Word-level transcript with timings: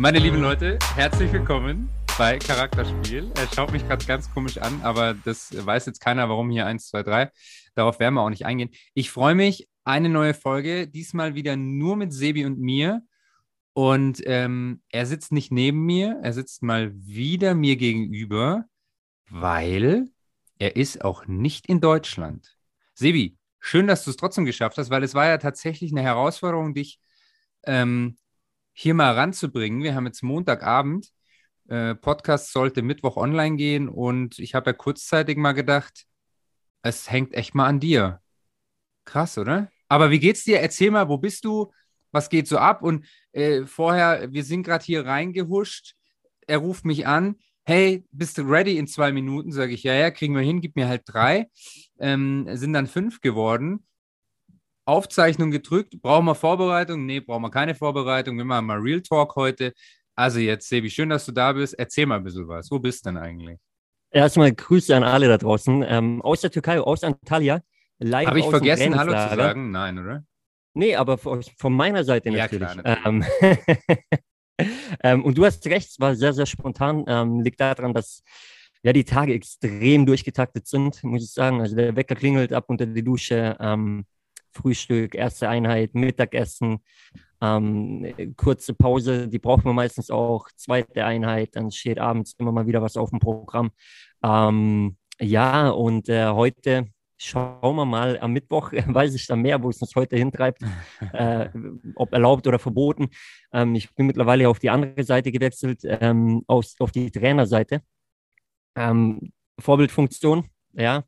Meine 0.00 0.18
lieben 0.18 0.40
Leute, 0.40 0.78
herzlich 0.94 1.30
willkommen 1.30 1.90
bei 2.16 2.38
Charakterspiel. 2.38 3.30
Er 3.36 3.46
schaut 3.54 3.70
mich 3.70 3.86
gerade 3.86 4.02
ganz 4.06 4.32
komisch 4.32 4.56
an, 4.56 4.80
aber 4.80 5.12
das 5.12 5.54
weiß 5.54 5.84
jetzt 5.84 6.00
keiner, 6.00 6.26
warum 6.30 6.48
hier 6.48 6.64
eins, 6.64 6.88
zwei, 6.88 7.02
drei. 7.02 7.30
Darauf 7.74 8.00
werden 8.00 8.14
wir 8.14 8.22
auch 8.22 8.30
nicht 8.30 8.46
eingehen. 8.46 8.70
Ich 8.94 9.10
freue 9.10 9.34
mich, 9.34 9.68
eine 9.84 10.08
neue 10.08 10.32
Folge, 10.32 10.88
diesmal 10.88 11.34
wieder 11.34 11.54
nur 11.56 11.96
mit 11.96 12.14
Sebi 12.14 12.46
und 12.46 12.58
mir. 12.58 13.02
Und 13.74 14.22
ähm, 14.24 14.80
er 14.88 15.04
sitzt 15.04 15.32
nicht 15.32 15.52
neben 15.52 15.84
mir, 15.84 16.18
er 16.22 16.32
sitzt 16.32 16.62
mal 16.62 16.94
wieder 16.94 17.54
mir 17.54 17.76
gegenüber, 17.76 18.64
weil 19.28 20.08
er 20.58 20.76
ist 20.76 21.04
auch 21.04 21.26
nicht 21.26 21.66
in 21.66 21.82
Deutschland. 21.82 22.56
Sebi, 22.94 23.36
schön, 23.58 23.86
dass 23.86 24.04
du 24.04 24.10
es 24.12 24.16
trotzdem 24.16 24.46
geschafft 24.46 24.78
hast, 24.78 24.88
weil 24.88 25.02
es 25.02 25.12
war 25.12 25.26
ja 25.26 25.36
tatsächlich 25.36 25.92
eine 25.92 26.00
Herausforderung, 26.00 26.72
dich 26.72 26.98
ähm, 27.64 28.16
hier 28.80 28.94
mal 28.94 29.12
ranzubringen. 29.12 29.82
Wir 29.82 29.94
haben 29.94 30.06
jetzt 30.06 30.22
Montagabend. 30.22 31.10
Äh, 31.68 31.94
Podcast 31.96 32.50
sollte 32.50 32.80
Mittwoch 32.80 33.18
online 33.18 33.56
gehen 33.56 33.90
und 33.90 34.38
ich 34.38 34.54
habe 34.54 34.70
ja 34.70 34.72
kurzzeitig 34.72 35.36
mal 35.36 35.52
gedacht, 35.52 36.06
es 36.80 37.10
hängt 37.10 37.34
echt 37.34 37.54
mal 37.54 37.66
an 37.66 37.78
dir. 37.78 38.22
Krass, 39.04 39.36
oder? 39.36 39.70
Aber 39.86 40.10
wie 40.10 40.18
geht's 40.18 40.44
dir? 40.44 40.60
Erzähl 40.60 40.90
mal, 40.90 41.10
wo 41.10 41.18
bist 41.18 41.44
du? 41.44 41.70
Was 42.10 42.30
geht 42.30 42.48
so 42.48 42.56
ab? 42.56 42.82
Und 42.82 43.04
äh, 43.32 43.66
vorher, 43.66 44.32
wir 44.32 44.44
sind 44.44 44.62
gerade 44.62 44.82
hier 44.82 45.04
reingehuscht. 45.04 45.94
Er 46.46 46.58
ruft 46.58 46.86
mich 46.86 47.06
an. 47.06 47.36
Hey, 47.64 48.06
bist 48.12 48.38
du 48.38 48.42
ready 48.42 48.78
in 48.78 48.86
zwei 48.86 49.12
Minuten? 49.12 49.52
Sage 49.52 49.74
ich, 49.74 49.82
ja, 49.82 49.92
ja, 49.92 50.10
kriegen 50.10 50.34
wir 50.34 50.42
hin, 50.42 50.62
gib 50.62 50.74
mir 50.74 50.88
halt 50.88 51.02
drei. 51.04 51.50
Ähm, 51.98 52.46
sind 52.56 52.72
dann 52.72 52.86
fünf 52.86 53.20
geworden. 53.20 53.84
Aufzeichnung 54.90 55.50
gedrückt. 55.50 56.02
Brauchen 56.02 56.26
wir 56.26 56.34
Vorbereitung? 56.34 57.06
Nee, 57.06 57.20
brauchen 57.20 57.42
wir 57.42 57.50
keine 57.50 57.74
Vorbereitung. 57.74 58.36
Wir 58.36 58.44
machen 58.44 58.66
mal 58.66 58.78
Real 58.78 59.00
Talk 59.00 59.36
heute. 59.36 59.72
Also 60.16 60.40
jetzt, 60.40 60.68
Sebi, 60.68 60.90
schön, 60.90 61.08
dass 61.08 61.24
du 61.26 61.32
da 61.32 61.52
bist. 61.52 61.78
Erzähl 61.78 62.06
mal 62.06 62.16
ein 62.16 62.24
bisschen 62.24 62.48
was. 62.48 62.70
Wo 62.70 62.78
bist 62.78 63.06
du 63.06 63.10
denn 63.10 63.16
eigentlich? 63.16 63.58
Erstmal 64.10 64.52
Grüße 64.52 64.94
an 64.94 65.04
alle 65.04 65.28
da 65.28 65.38
draußen. 65.38 65.84
Ähm, 65.86 66.20
aus 66.22 66.40
der 66.40 66.50
Türkei, 66.50 66.80
aus 66.80 67.04
Antalya. 67.04 67.62
Habe 68.02 68.40
ich 68.40 68.46
vergessen, 68.46 68.98
Hallo 68.98 69.12
zu 69.12 69.36
sagen? 69.36 69.70
Nein, 69.70 69.98
oder? 69.98 70.24
Nee, 70.74 70.96
aber 70.96 71.18
von 71.18 71.72
meiner 71.72 72.02
Seite 72.02 72.30
natürlich. 72.30 72.60
Ja, 72.60 72.82
klar, 72.82 72.98
natürlich. 73.04 73.32
Ähm, 74.58 74.66
ähm, 75.02 75.24
und 75.24 75.38
du 75.38 75.44
hast 75.44 75.64
recht, 75.66 75.90
es 75.90 76.00
war 76.00 76.16
sehr, 76.16 76.32
sehr 76.32 76.46
spontan. 76.46 77.04
Ähm, 77.06 77.40
liegt 77.40 77.60
daran, 77.60 77.94
dass 77.94 78.22
ja 78.82 78.92
die 78.92 79.04
Tage 79.04 79.34
extrem 79.34 80.06
durchgetaktet 80.06 80.66
sind, 80.66 81.02
muss 81.04 81.22
ich 81.22 81.32
sagen. 81.32 81.60
Also 81.60 81.76
der 81.76 81.94
Wecker 81.94 82.16
klingelt 82.16 82.52
ab 82.52 82.64
unter 82.68 82.86
die 82.86 83.04
Dusche. 83.04 83.56
Ähm, 83.60 84.04
Frühstück, 84.52 85.14
erste 85.14 85.48
Einheit, 85.48 85.94
Mittagessen, 85.94 86.80
ähm, 87.40 88.34
kurze 88.36 88.74
Pause, 88.74 89.28
die 89.28 89.38
brauchen 89.38 89.64
wir 89.64 89.72
meistens 89.72 90.10
auch, 90.10 90.48
zweite 90.56 91.04
Einheit, 91.04 91.56
dann 91.56 91.70
steht 91.70 91.98
abends 91.98 92.34
immer 92.38 92.52
mal 92.52 92.66
wieder 92.66 92.82
was 92.82 92.96
auf 92.96 93.10
dem 93.10 93.18
Programm. 93.18 93.70
Ähm, 94.22 94.96
ja, 95.20 95.70
und 95.70 96.08
äh, 96.08 96.28
heute 96.28 96.88
schauen 97.16 97.76
wir 97.76 97.84
mal, 97.84 98.18
am 98.20 98.32
Mittwoch 98.32 98.72
weiß 98.86 99.14
ich 99.14 99.26
dann 99.26 99.42
mehr, 99.42 99.62
wo 99.62 99.70
es 99.70 99.80
uns 99.80 99.94
heute 99.94 100.16
hintreibt, 100.16 100.62
äh, 101.12 101.48
ob 101.94 102.12
erlaubt 102.12 102.46
oder 102.46 102.58
verboten. 102.58 103.08
Ähm, 103.52 103.74
ich 103.74 103.94
bin 103.94 104.06
mittlerweile 104.06 104.48
auf 104.48 104.58
die 104.58 104.70
andere 104.70 105.04
Seite 105.04 105.30
gewechselt, 105.30 105.80
ähm, 105.84 106.42
aus, 106.46 106.76
auf 106.80 106.92
die 106.92 107.10
Trainerseite. 107.10 107.82
Ähm, 108.76 109.32
Vorbildfunktion, 109.58 110.46
ja. 110.72 111.04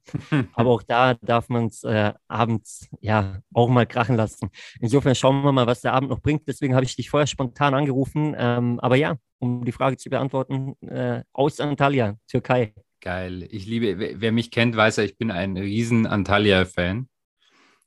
Aber 0.54 0.70
auch 0.70 0.82
da 0.82 1.14
darf 1.14 1.48
man 1.48 1.66
es 1.66 1.84
äh, 1.84 2.12
abends 2.28 2.88
ja 3.00 3.40
auch 3.52 3.68
mal 3.68 3.86
krachen 3.86 4.16
lassen. 4.16 4.50
Insofern 4.80 5.14
schauen 5.14 5.42
wir 5.42 5.52
mal, 5.52 5.66
was 5.66 5.80
der 5.80 5.92
Abend 5.92 6.10
noch 6.10 6.20
bringt. 6.20 6.46
Deswegen 6.48 6.74
habe 6.74 6.84
ich 6.84 6.96
dich 6.96 7.10
vorher 7.10 7.26
spontan 7.26 7.74
angerufen. 7.74 8.34
Ähm, 8.36 8.80
aber 8.80 8.96
ja, 8.96 9.16
um 9.38 9.64
die 9.64 9.72
Frage 9.72 9.96
zu 9.96 10.10
beantworten, 10.10 10.74
äh, 10.86 11.22
aus 11.32 11.60
Antalya, 11.60 12.16
Türkei. 12.28 12.74
Geil. 13.00 13.48
Ich 13.50 13.66
liebe, 13.66 14.20
wer 14.20 14.32
mich 14.32 14.50
kennt, 14.50 14.76
weiß 14.76 14.96
ja, 14.96 15.02
ich 15.02 15.18
bin 15.18 15.30
ein 15.30 15.56
riesen 15.56 16.06
Antalya-Fan. 16.06 17.08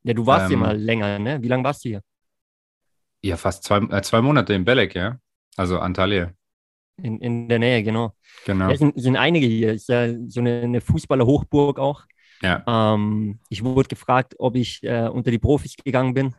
Ja, 0.03 0.13
du 0.13 0.25
warst 0.25 0.45
ähm, 0.45 0.49
hier 0.49 0.57
mal 0.57 0.77
länger, 0.77 1.19
ne? 1.19 1.41
Wie 1.41 1.47
lange 1.47 1.63
warst 1.63 1.85
du 1.85 1.89
hier? 1.89 2.01
Ja, 3.23 3.37
fast 3.37 3.63
zwei, 3.63 3.77
äh, 3.77 4.01
zwei 4.01 4.21
Monate 4.21 4.53
in 4.53 4.65
Belek, 4.65 4.93
ja. 4.93 5.17
Also 5.55 5.79
Antalya. 5.79 6.33
In, 7.01 7.19
in 7.19 7.49
der 7.49 7.59
Nähe, 7.59 7.83
genau. 7.83 8.13
Genau. 8.45 8.69
Es 8.69 8.79
sind, 8.79 8.99
sind 8.99 9.17
einige 9.17 9.47
hier. 9.47 9.69
Es 9.73 9.81
ist 9.83 9.89
ja 9.89 10.13
so 10.27 10.39
eine, 10.39 10.61
eine 10.61 10.81
Fußballer-Hochburg 10.81 11.79
auch. 11.79 12.05
Ja. 12.41 12.63
Ähm, 12.67 13.39
ich 13.49 13.63
wurde 13.63 13.87
gefragt, 13.89 14.35
ob 14.39 14.55
ich 14.55 14.83
äh, 14.83 15.07
unter 15.07 15.31
die 15.31 15.39
Profis 15.39 15.75
gegangen 15.75 16.13
bin. 16.13 16.35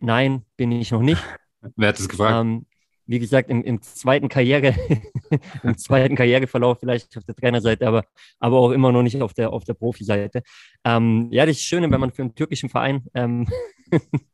Nein, 0.00 0.44
bin 0.56 0.72
ich 0.72 0.90
noch 0.90 1.02
nicht. 1.02 1.22
Wer 1.76 1.88
hat 1.88 1.98
es 1.98 2.08
gefragt? 2.08 2.40
Ähm, 2.40 2.66
wie 3.06 3.18
gesagt, 3.18 3.50
im, 3.50 3.64
im 3.64 3.82
zweiten 3.82 4.28
Karriere, 4.28 4.74
im 5.64 5.76
zweiten 5.76 6.14
Karriereverlauf 6.14 6.78
vielleicht 6.78 7.16
auf 7.16 7.24
der 7.24 7.34
Trainerseite, 7.34 7.86
aber, 7.86 8.04
aber 8.38 8.58
auch 8.58 8.70
immer 8.70 8.92
noch 8.92 9.02
nicht 9.02 9.20
auf 9.20 9.34
der, 9.34 9.52
auf 9.52 9.64
der 9.64 9.74
Profiseite. 9.74 10.42
Ähm, 10.84 11.28
ja, 11.32 11.44
das 11.44 11.56
ist 11.56 11.64
schön, 11.64 11.90
wenn 11.90 12.00
man 12.00 12.12
für 12.12 12.22
einen 12.22 12.36
türkischen 12.36 12.68
Verein 12.68 13.04
ähm, 13.14 13.48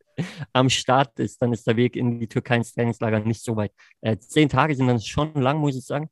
am 0.53 0.69
Start 0.71 1.19
ist, 1.19 1.41
dann 1.43 1.53
ist 1.53 1.67
der 1.67 1.77
Weg 1.77 1.97
in 1.97 2.19
die 2.19 2.29
Türkei 2.29 2.57
ins 2.57 2.73
Trainingslager 2.75 3.21
nicht 3.21 3.43
so 3.43 3.57
weit. 3.57 3.73
Äh, 4.01 4.17
zehn 4.19 4.49
Tage 4.49 4.75
sind 4.75 4.87
dann 4.87 5.01
schon 5.01 5.35
lang, 5.35 5.59
muss 5.59 5.77
ich 5.77 5.85
sagen. 5.85 6.09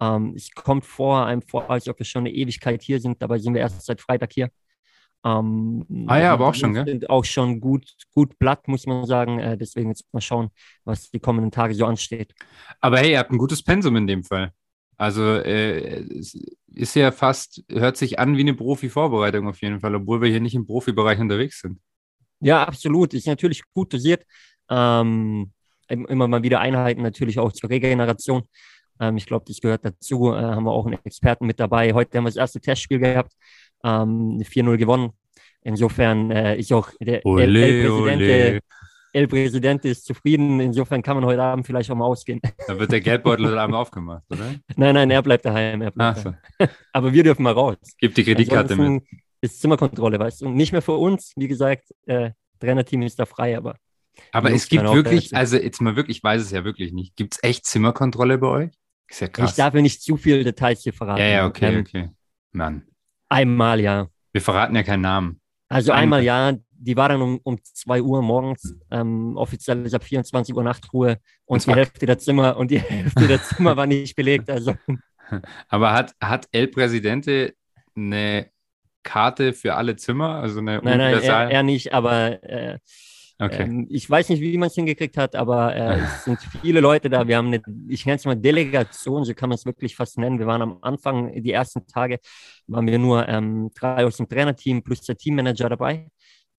Ähm, 0.00 0.34
es 0.36 0.50
kommt 0.52 0.84
vor 0.84 1.26
einem 1.26 1.42
vor, 1.42 1.70
als 1.70 1.88
ob 1.88 1.98
wir 1.98 2.06
schon 2.06 2.20
eine 2.20 2.32
Ewigkeit 2.32 2.82
hier 2.82 3.00
sind, 3.00 3.22
dabei 3.22 3.38
sind 3.38 3.54
wir 3.54 3.60
erst 3.60 3.84
seit 3.84 4.00
Freitag 4.00 4.32
hier. 4.32 4.50
Ähm, 5.24 5.84
ah 6.06 6.18
ja, 6.18 6.32
aber 6.32 6.48
auch 6.48 6.54
schon, 6.54 6.74
gell? 6.74 7.00
Auch 7.08 7.24
schon 7.24 7.60
gut, 7.60 7.94
gut 8.12 8.38
platt, 8.38 8.68
muss 8.68 8.86
man 8.86 9.06
sagen. 9.06 9.40
Äh, 9.40 9.58
deswegen 9.58 9.88
jetzt 9.88 10.04
mal 10.12 10.20
schauen, 10.20 10.50
was 10.84 11.10
die 11.10 11.18
kommenden 11.18 11.50
Tage 11.50 11.74
so 11.74 11.86
ansteht. 11.86 12.32
Aber 12.80 12.98
hey, 12.98 13.12
ihr 13.12 13.18
habt 13.18 13.32
ein 13.32 13.38
gutes 13.38 13.62
Pensum 13.62 13.96
in 13.96 14.06
dem 14.06 14.22
Fall. 14.22 14.52
Also 14.98 15.22
äh, 15.22 16.00
es 16.18 16.38
ist 16.68 16.94
ja 16.94 17.10
fast, 17.10 17.64
hört 17.70 17.96
sich 17.96 18.18
an 18.18 18.36
wie 18.36 18.42
eine 18.42 18.54
Profi-Vorbereitung 18.54 19.48
auf 19.48 19.60
jeden 19.60 19.80
Fall, 19.80 19.94
obwohl 19.94 20.22
wir 20.22 20.30
hier 20.30 20.40
nicht 20.40 20.54
im 20.54 20.66
Profibereich 20.66 21.18
unterwegs 21.18 21.60
sind. 21.60 21.80
Ja, 22.46 22.62
absolut. 22.62 23.12
Ist 23.12 23.26
natürlich 23.26 23.60
gut 23.74 23.92
dosiert. 23.92 24.24
Ähm, 24.70 25.50
immer 25.88 26.28
mal 26.28 26.44
wieder 26.44 26.60
Einheiten 26.60 27.02
natürlich 27.02 27.40
auch 27.40 27.50
zur 27.50 27.70
Regeneration. 27.70 28.44
Ähm, 29.00 29.16
ich 29.16 29.26
glaube, 29.26 29.44
das 29.48 29.60
gehört 29.60 29.84
dazu. 29.84 30.32
Äh, 30.32 30.42
haben 30.42 30.62
wir 30.62 30.70
auch 30.70 30.86
einen 30.86 30.98
Experten 31.04 31.46
mit 31.46 31.58
dabei. 31.58 31.92
Heute 31.92 32.16
haben 32.16 32.24
wir 32.24 32.28
das 32.28 32.36
erste 32.36 32.60
Testspiel 32.60 33.00
gehabt, 33.00 33.32
ähm, 33.82 34.40
4-0 34.44 34.76
gewonnen. 34.76 35.10
Insofern 35.62 36.30
äh, 36.30 36.56
ist 36.56 36.72
auch 36.72 36.88
der 37.00 37.26
El-Präsident 37.26 38.62
El 39.12 39.26
Presidente 39.26 39.88
ist 39.88 40.04
zufrieden. 40.04 40.60
Insofern 40.60 41.02
kann 41.02 41.16
man 41.16 41.24
heute 41.24 41.42
Abend 41.42 41.66
vielleicht 41.66 41.90
auch 41.90 41.96
mal 41.96 42.04
ausgehen. 42.04 42.40
Da 42.68 42.78
wird 42.78 42.92
der 42.92 43.00
Geldbeutel 43.00 43.46
heute 43.46 43.60
Abend 43.60 43.74
aufgemacht, 43.74 44.22
oder? 44.30 44.54
Nein, 44.76 44.94
nein, 44.94 45.10
er 45.10 45.22
bleibt 45.22 45.46
daheim. 45.46 45.80
Er 45.80 45.90
bleibt 45.90 46.18
so. 46.18 46.34
daheim. 46.58 46.70
Aber 46.92 47.12
wir 47.12 47.24
dürfen 47.24 47.42
mal 47.42 47.54
raus. 47.54 47.76
Gib 47.98 48.14
die 48.14 48.22
Kreditkarte 48.22 48.76
mit 48.76 49.02
ist 49.46 49.60
Zimmerkontrolle, 49.60 50.18
weißt 50.18 50.42
du? 50.42 50.46
Und 50.46 50.54
nicht 50.54 50.72
mehr 50.72 50.82
für 50.82 50.92
uns. 50.92 51.32
Wie 51.36 51.48
gesagt, 51.48 51.94
äh, 52.06 52.30
Trainerteam 52.60 53.02
ist 53.02 53.18
da 53.18 53.26
frei, 53.26 53.56
aber. 53.56 53.76
Aber 54.32 54.50
es 54.50 54.68
gibt 54.68 54.84
wirklich, 54.84 55.34
also 55.36 55.56
jetzt 55.56 55.80
mal 55.80 55.94
wirklich, 55.96 56.18
ich 56.18 56.24
weiß 56.24 56.40
es 56.40 56.50
ja 56.50 56.64
wirklich 56.64 56.92
nicht. 56.92 57.16
Gibt 57.16 57.34
es 57.34 57.42
echt 57.42 57.66
Zimmerkontrolle 57.66 58.38
bei 58.38 58.46
euch? 58.46 58.70
Ist 59.08 59.20
ja 59.20 59.28
krass. 59.28 59.50
Ich 59.50 59.56
darf 59.56 59.74
ja 59.74 59.82
nicht 59.82 60.02
zu 60.02 60.16
viele 60.16 60.42
Details 60.42 60.82
hier 60.82 60.92
verraten. 60.92 61.20
Ja, 61.20 61.26
ja, 61.26 61.46
okay, 61.46 61.74
ähm, 61.74 61.80
okay. 61.80 62.10
Mann. 62.52 62.86
Einmal 63.28 63.80
ja. 63.80 64.08
Wir 64.32 64.40
verraten 64.40 64.74
ja 64.74 64.82
keinen 64.82 65.02
Namen. 65.02 65.40
Also 65.68 65.92
einmal, 65.92 66.20
einmal 66.20 66.52
ja, 66.52 66.58
die 66.78 66.96
war 66.96 67.08
dann 67.08 67.22
um, 67.22 67.40
um 67.42 67.58
2 67.62 68.02
Uhr 68.02 68.22
morgens, 68.22 68.74
ähm, 68.90 69.36
offiziell 69.36 69.84
ist 69.84 69.94
ab 69.94 70.04
24 70.04 70.54
Uhr 70.54 70.62
Nachtruhe 70.62 71.18
und 71.44 71.66
die 71.66 71.74
Hälfte 71.74 72.06
der 72.06 72.18
Zimmer 72.18 72.56
und 72.56 72.70
die 72.70 72.78
Hälfte 72.80 73.26
der 73.26 73.42
Zimmer 73.42 73.76
war 73.76 73.86
nicht 73.86 74.14
belegt. 74.14 74.50
Also. 74.50 74.74
Aber 75.68 75.92
hat, 75.92 76.14
hat 76.20 76.48
El 76.52 76.68
Presidente 76.68 77.54
eine 77.96 78.50
Karte 79.06 79.52
für 79.54 79.76
alle 79.76 79.96
Zimmer? 79.96 80.36
Also 80.36 80.58
eine 80.58 80.80
nein, 80.82 80.98
nein, 80.98 81.22
er, 81.22 81.50
er 81.50 81.62
nicht, 81.62 81.94
aber 81.94 82.42
äh, 82.42 82.78
okay. 83.38 83.62
ähm, 83.62 83.86
ich 83.88 84.10
weiß 84.10 84.28
nicht, 84.28 84.40
wie 84.40 84.58
man 84.58 84.66
es 84.66 84.74
hingekriegt 84.74 85.16
hat, 85.16 85.34
aber 85.36 85.74
äh, 85.74 86.00
es 86.02 86.24
sind 86.24 86.38
viele 86.60 86.80
Leute 86.80 87.08
da. 87.08 87.26
Wir 87.26 87.38
haben 87.38 87.46
eine, 87.46 87.62
ich 87.88 88.04
nenne 88.04 88.16
es 88.16 88.24
mal 88.24 88.36
Delegation, 88.36 89.24
so 89.24 89.32
kann 89.32 89.48
man 89.48 89.56
es 89.56 89.64
wirklich 89.64 89.96
fast 89.96 90.18
nennen. 90.18 90.38
Wir 90.38 90.46
waren 90.46 90.60
am 90.60 90.78
Anfang, 90.82 91.32
die 91.40 91.52
ersten 91.52 91.86
Tage, 91.86 92.18
waren 92.66 92.86
wir 92.86 92.98
nur 92.98 93.26
ähm, 93.28 93.70
drei 93.74 94.04
aus 94.04 94.16
dem 94.16 94.28
Trainerteam 94.28 94.82
plus 94.82 95.00
der 95.02 95.16
Teammanager 95.16 95.68
dabei. 95.68 96.08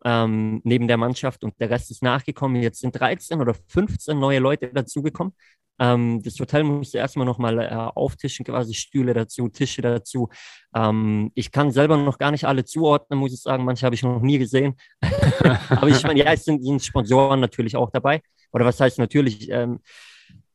Ähm, 0.09 0.61
neben 0.63 0.87
der 0.87 0.95
Mannschaft 0.95 1.43
und 1.43 1.59
der 1.59 1.69
Rest 1.69 1.91
ist 1.91 2.01
nachgekommen. 2.01 2.61
Jetzt 2.61 2.79
sind 2.79 2.97
13 2.97 3.41
oder 3.41 3.53
15 3.53 4.17
neue 4.17 4.39
Leute 4.39 4.71
dazugekommen. 4.71 5.33
Ähm, 5.79 6.21
das 6.23 6.39
Hotel 6.39 6.63
musste 6.63 6.97
erstmal 6.97 7.25
nochmal 7.25 7.59
äh, 7.59 7.67
auftischen, 7.73 8.45
quasi 8.45 8.73
Stühle 8.73 9.13
dazu, 9.13 9.49
Tische 9.49 9.81
dazu. 9.81 10.29
Ähm, 10.73 11.31
ich 11.35 11.51
kann 11.51 11.71
selber 11.71 11.97
noch 11.97 12.17
gar 12.17 12.31
nicht 12.31 12.45
alle 12.45 12.63
zuordnen, 12.63 13.19
muss 13.19 13.33
ich 13.33 13.41
sagen. 13.41 13.65
Manche 13.65 13.85
habe 13.85 13.95
ich 13.95 14.03
noch 14.03 14.21
nie 14.21 14.37
gesehen. 14.37 14.75
Aber 15.69 15.89
ich 15.89 16.01
meine, 16.03 16.19
ja, 16.21 16.31
es 16.31 16.45
sind, 16.45 16.63
sind, 16.63 16.81
Sponsoren 16.81 17.41
natürlich 17.41 17.75
auch 17.75 17.91
dabei. 17.91 18.21
Oder 18.53 18.63
was 18.63 18.79
heißt 18.79 18.99
natürlich? 18.99 19.49
Ähm, 19.51 19.79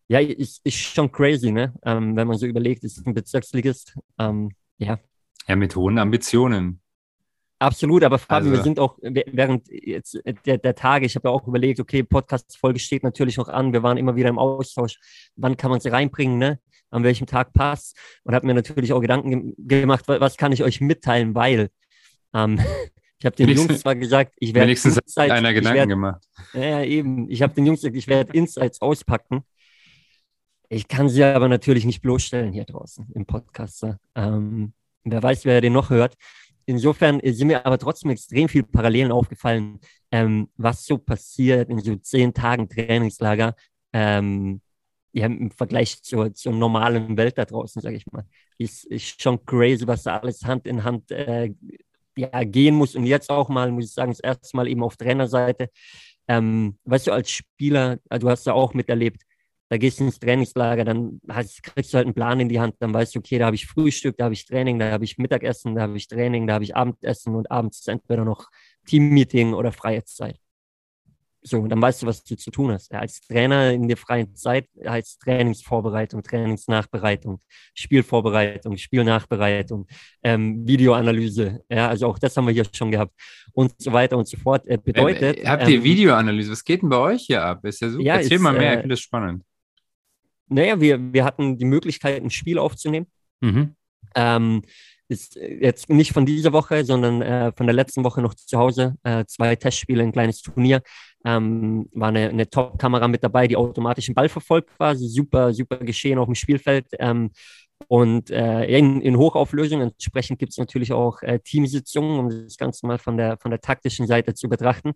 ja, 0.09 0.19
ist, 0.19 0.65
ist 0.65 0.79
schon 0.79 1.13
crazy, 1.13 1.53
ne? 1.53 1.75
Ähm, 1.85 2.17
wenn 2.17 2.27
man 2.27 2.39
so 2.39 2.47
überlegt, 2.47 2.85
es 2.85 2.97
ist 2.97 3.07
ein 3.07 3.13
Bezirksligist. 3.13 3.99
Ähm, 4.19 4.53
ja. 4.79 4.99
Ja, 5.47 5.57
mit 5.57 5.77
hohen 5.77 5.99
Ambitionen. 5.99 6.82
Absolut, 7.63 8.03
aber 8.03 8.19
Fabi, 8.19 8.49
also. 8.49 8.51
wir 8.51 8.63
sind 8.63 8.81
auch 8.81 8.99
während 9.01 9.69
jetzt 9.71 10.19
der, 10.47 10.59
der 10.59 10.75
Tage, 10.75 11.07
ich 11.07 11.15
habe 11.15 11.29
ja 11.29 11.33
auch 11.33 11.47
überlegt, 11.47 11.79
okay, 11.79 12.03
Podcast-Folge 12.03 12.81
steht 12.81 13.05
natürlich 13.05 13.37
noch 13.37 13.49
an, 13.49 13.73
wir 13.73 13.85
waren 13.85 13.99
immer 13.99 14.17
wieder 14.17 14.29
im 14.29 14.39
Austausch, 14.39 14.99
wann 15.37 15.57
kann 15.57 15.71
man 15.71 15.79
sie 15.79 15.91
reinbringen, 15.91 16.39
ne? 16.39 16.59
an 16.91 17.05
welchem 17.05 17.27
Tag 17.27 17.53
passt 17.53 17.97
und 18.25 18.35
habe 18.35 18.47
mir 18.47 18.55
natürlich 18.55 18.93
auch 18.93 19.01
Gedanken 19.01 19.55
gemacht, 19.57 20.07
was 20.09 20.37
kann 20.37 20.51
ich 20.53 20.63
euch 20.65 20.81
mitteilen, 20.81 21.35
weil 21.37 21.71
ähm, 22.35 22.59
ich 23.19 23.27
habe 23.27 23.37
den 23.37 23.47
wenigstens, 23.47 23.69
Jungs 23.71 23.81
zwar 23.83 23.95
gesagt, 23.95 24.35
ich 24.41 24.55
werde 24.55 24.67
wenigstens 24.67 24.99
Insights, 24.99 25.33
einer 25.33 25.53
Gedanken 25.53 25.79
werd, 25.79 25.89
gemacht. 25.89 26.25
Ja, 26.55 26.83
eben. 26.83 27.31
Ich 27.31 27.43
habe 27.43 27.55
den 27.55 27.65
Jungs 27.65 27.81
gesagt, 27.81 27.97
ich 27.97 28.09
werde 28.09 28.33
Insights 28.33 28.81
auspacken. 28.81 29.43
Ich 30.69 30.89
kann 30.89 31.09
sie 31.09 31.23
aber 31.23 31.49
natürlich 31.49 31.85
nicht 31.85 32.03
bloßstellen 32.03 32.53
hier 32.53 32.65
draußen 32.65 33.07
im 33.15 33.25
Podcast. 33.25 33.87
Ähm, 34.17 34.73
wer 35.05 35.23
weiß, 35.23 35.45
wer 35.45 35.61
den 35.61 35.73
noch 35.73 35.91
hört 35.91 36.17
insofern 36.67 37.21
sind 37.25 37.49
mir 37.49 37.65
aber 37.65 37.79
trotzdem 37.79 38.11
extrem 38.11 38.49
viele 38.49 38.65
Parallelen 38.65 39.13
aufgefallen, 39.13 39.81
ähm, 40.11 40.49
was 40.57 40.85
so 40.85 40.99
passiert 40.99 41.71
in 41.71 41.79
so 41.81 41.97
zehn 41.97 42.33
Tagen 42.35 42.69
Trainingslager 42.69 43.55
ähm, 43.93 44.61
ja, 45.13 45.27
im 45.27 45.51
Vergleich 45.51 46.03
zur, 46.03 46.33
zur 46.35 46.53
normalen 46.53 47.17
Welt 47.17 47.37
da 47.37 47.45
draußen, 47.45 47.83
sage 47.83 47.97
ich 47.97 48.07
mal. 48.11 48.25
Ist, 48.59 48.85
ist 48.87 49.21
schon 49.21 49.45
crazy, 49.45 49.87
was 49.87 50.05
da 50.05 50.19
alles 50.19 50.45
Hand 50.45 50.67
in 50.67 50.85
Hand 50.85 51.11
äh, 51.11 51.53
ja, 52.17 52.45
gehen 52.45 52.75
muss. 52.75 52.95
Und 52.95 53.07
jetzt 53.07 53.31
auch 53.31 53.49
mal, 53.49 53.71
muss 53.71 53.87
ich 53.87 53.93
sagen, 53.93 54.13
das 54.13 54.21
erste 54.21 54.57
Mal 54.57 54.69
eben 54.69 54.83
auf 54.83 54.97
Trainerseite. 54.97 55.69
Ähm, 56.29 56.79
weißt 56.85 57.09
du, 57.09 57.13
als 57.13 57.31
Spieler, 57.31 57.99
äh, 58.09 58.19
du 58.19 58.29
hast 58.31 58.47
ja 58.47 58.55
auch 58.55 58.75
miterlebt, 58.75 59.23
da 59.73 59.79
gehst 59.79 60.01
du 60.01 60.05
ins 60.05 60.21
Trainingslager, 60.21 60.85
dann 60.85 61.19
hast, 61.31 61.63
kriegst 61.63 61.95
du 61.95 61.97
halt 61.97 62.05
einen 62.05 62.13
Plan 62.13 62.39
in 62.41 62.51
die 62.51 62.61
Hand, 62.61 62.75
dann 62.81 62.93
weißt 62.93 63.15
du, 63.15 63.21
okay, 63.21 63.39
da 63.39 63.47
habe 63.47 63.57
ich 63.57 63.67
Frühstück, 63.67 64.19
da 64.19 64.25
habe 64.25 64.35
ich 64.35 64.45
Training, 64.45 64.79
da 64.79 64.91
habe 64.91 65.05
ich 65.05 65.17
Mittagessen, 65.17 65.75
da 65.75 65.81
habe 65.81 65.97
ich 65.97 66.09
Training, 66.09 66.47
da 66.47 66.53
habe 66.53 66.65
ich 66.65 66.77
Abendessen 66.77 67.35
und 67.35 67.51
abends 67.51 67.79
ist 67.79 67.89
entweder 67.89 68.27
noch 68.27 68.51
Teammeeting 68.85 69.55
oder 69.55 69.73
freie 69.73 70.05
Zeit. 70.05 70.37
So, 71.41 71.61
und 71.61 71.71
dann 71.71 71.81
weißt 71.81 72.03
du, 72.03 72.07
was 72.07 72.23
du 72.23 72.37
zu 72.37 72.51
tun 72.51 72.71
hast. 72.71 72.93
Ja, 72.93 72.99
als 72.99 73.23
Trainer 73.23 73.73
in 73.73 73.89
der 73.89 73.97
freien 73.97 74.37
Zeit 74.37 74.69
heißt 74.87 75.23
Trainingsvorbereitung, 75.23 76.23
Trainingsnachbereitung, 76.23 77.41
Spielvorbereitung, 77.73 78.77
Spielnachbereitung, 78.77 79.87
ähm, 80.23 80.69
Videoanalyse. 80.69 81.63
Ja, 81.71 81.89
also 81.89 82.09
auch 82.09 82.19
das 82.19 82.37
haben 82.37 82.47
wir 82.47 82.53
hier 82.53 82.67
schon 82.75 82.91
gehabt 82.91 83.15
und 83.55 83.73
so 83.79 83.91
weiter 83.91 84.19
und 84.19 84.29
so 84.29 84.37
fort. 84.37 84.67
Äh, 84.67 84.77
bedeutet. 84.77 85.39
Ähm, 85.39 85.49
habt 85.49 85.67
ihr 85.67 85.77
ähm, 85.77 85.85
Videoanalyse? 85.85 86.53
Was 86.53 86.63
geht 86.63 86.83
denn 86.83 86.91
bei 86.91 86.99
euch 86.99 87.23
hier 87.23 87.43
ab? 87.43 87.65
Ist 87.65 87.81
ja 87.81 87.89
super. 87.89 88.05
Ja, 88.05 88.17
Erzähl 88.17 88.37
ist, 88.37 88.43
mal 88.43 88.53
mehr, 88.53 88.71
äh, 88.71 88.75
ich 88.75 88.81
finde 88.81 88.93
das 88.93 89.01
spannend. 89.01 89.43
Naja, 90.53 90.81
wir, 90.81 91.13
wir 91.13 91.25
hatten 91.25 91.59
die 91.59 91.65
Möglichkeit, 91.65 92.23
ein 92.23 92.31
Spiel 92.31 92.59
aufzunehmen. 92.59 93.07
Mhm. 93.41 93.75
Ähm, 94.15 94.63
ist 95.09 95.37
jetzt 95.37 95.91
nicht 95.91 96.13
von 96.13 96.27
dieser 96.27 96.53
Woche, 96.53 96.85
sondern 96.85 97.23
äh, 97.23 97.53
von 97.53 97.67
der 97.67 97.75
letzten 97.75 98.03
Woche 98.03 98.23
noch 98.23 98.35
zu 98.35 98.59
Hause. 98.59 98.97
Äh, 99.03 99.25
zwei 99.27 99.55
Testspiele, 99.57 100.03
ein 100.03 100.13
kleines 100.13 100.41
Turnier. 100.41 100.83
Ähm, 101.25 101.89
war 101.93 102.09
eine, 102.09 102.31
eine 102.31 102.49
Top-Kamera 102.49 103.09
mit 103.09 103.23
dabei, 103.23 103.47
die 103.47 103.57
automatisch 103.57 104.07
den 104.07 104.15
Ball 104.15 104.29
verfolgt 104.29 104.71
quasi. 104.77 105.07
Super, 105.09 105.53
super 105.53 105.79
geschehen 105.79 106.19
auf 106.19 106.27
dem 106.27 106.35
Spielfeld. 106.35 106.87
Ähm, 106.99 107.31
und 107.89 108.31
äh, 108.31 108.65
in, 108.79 109.01
in 109.03 109.17
Hochauflösung. 109.17 109.81
Entsprechend 109.83 110.39
gibt 110.39 110.53
es 110.53 110.59
natürlich 110.59 110.93
auch 110.93 111.21
äh, 111.23 111.39
Teamsitzungen, 111.41 112.19
um 112.19 112.31
das 112.31 112.57
Ganze 112.57 112.87
mal 112.87 112.99
von 112.99 113.17
der, 113.17 113.37
von 113.39 113.51
der 113.51 113.61
taktischen 113.61 114.07
Seite 114.07 114.35
zu 114.35 114.49
betrachten. 114.49 114.93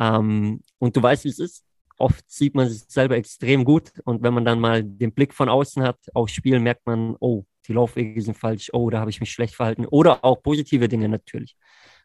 Ähm, 0.00 0.60
und 0.78 0.96
du 0.96 1.02
weißt, 1.02 1.24
wie 1.24 1.28
es 1.28 1.38
ist 1.38 1.64
oft 1.98 2.30
sieht 2.30 2.54
man 2.54 2.68
sich 2.68 2.84
selber 2.88 3.16
extrem 3.16 3.64
gut 3.64 3.92
und 4.04 4.22
wenn 4.22 4.34
man 4.34 4.44
dann 4.44 4.60
mal 4.60 4.82
den 4.82 5.12
Blick 5.12 5.34
von 5.34 5.48
außen 5.48 5.82
hat 5.82 5.98
aufs 6.14 6.32
Spiel, 6.32 6.58
merkt 6.60 6.86
man, 6.86 7.16
oh, 7.20 7.44
die 7.66 7.72
Laufwege 7.72 8.20
sind 8.20 8.36
falsch, 8.36 8.70
oh, 8.72 8.90
da 8.90 9.00
habe 9.00 9.10
ich 9.10 9.20
mich 9.20 9.32
schlecht 9.32 9.54
verhalten 9.54 9.86
oder 9.86 10.24
auch 10.24 10.42
positive 10.42 10.88
Dinge 10.88 11.08
natürlich, 11.08 11.56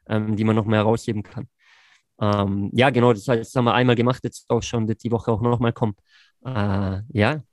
ähm, 0.08 0.36
die 0.36 0.44
man 0.44 0.56
noch 0.56 0.66
mehr 0.66 0.80
herausheben 0.80 1.24
kann. 1.24 1.48
Ähm, 2.20 2.70
ja, 2.74 2.90
genau, 2.90 3.14
das, 3.14 3.28
heißt, 3.28 3.42
das 3.42 3.56
haben 3.56 3.66
wir 3.66 3.74
einmal 3.74 3.96
gemacht, 3.96 4.24
jetzt 4.24 4.50
auch 4.50 4.64
schon, 4.64 4.88
wird 4.88 5.04
die 5.04 5.12
Woche 5.12 5.32
auch 5.32 5.42
nochmal 5.42 5.74
kommen. 5.74 5.96
Äh, 6.46 7.02
ja. 7.10 7.44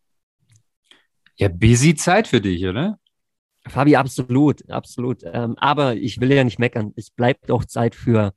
Ja, 1.37 1.49
busy 1.49 1.95
Zeit 1.95 2.29
für 2.29 2.41
dich, 2.41 2.65
oder? 2.65 2.99
Fabi, 3.67 3.97
absolut, 3.97 4.69
absolut. 4.71 5.23
Ähm, 5.25 5.57
aber 5.59 5.97
ich 5.97 6.21
will 6.21 6.33
ja 6.33 6.45
nicht 6.45 6.59
meckern. 6.59 6.93
Es 6.97 7.11
bleibt 7.11 7.51
auch 7.51 7.65
Zeit 7.65 7.95
für 7.95 8.35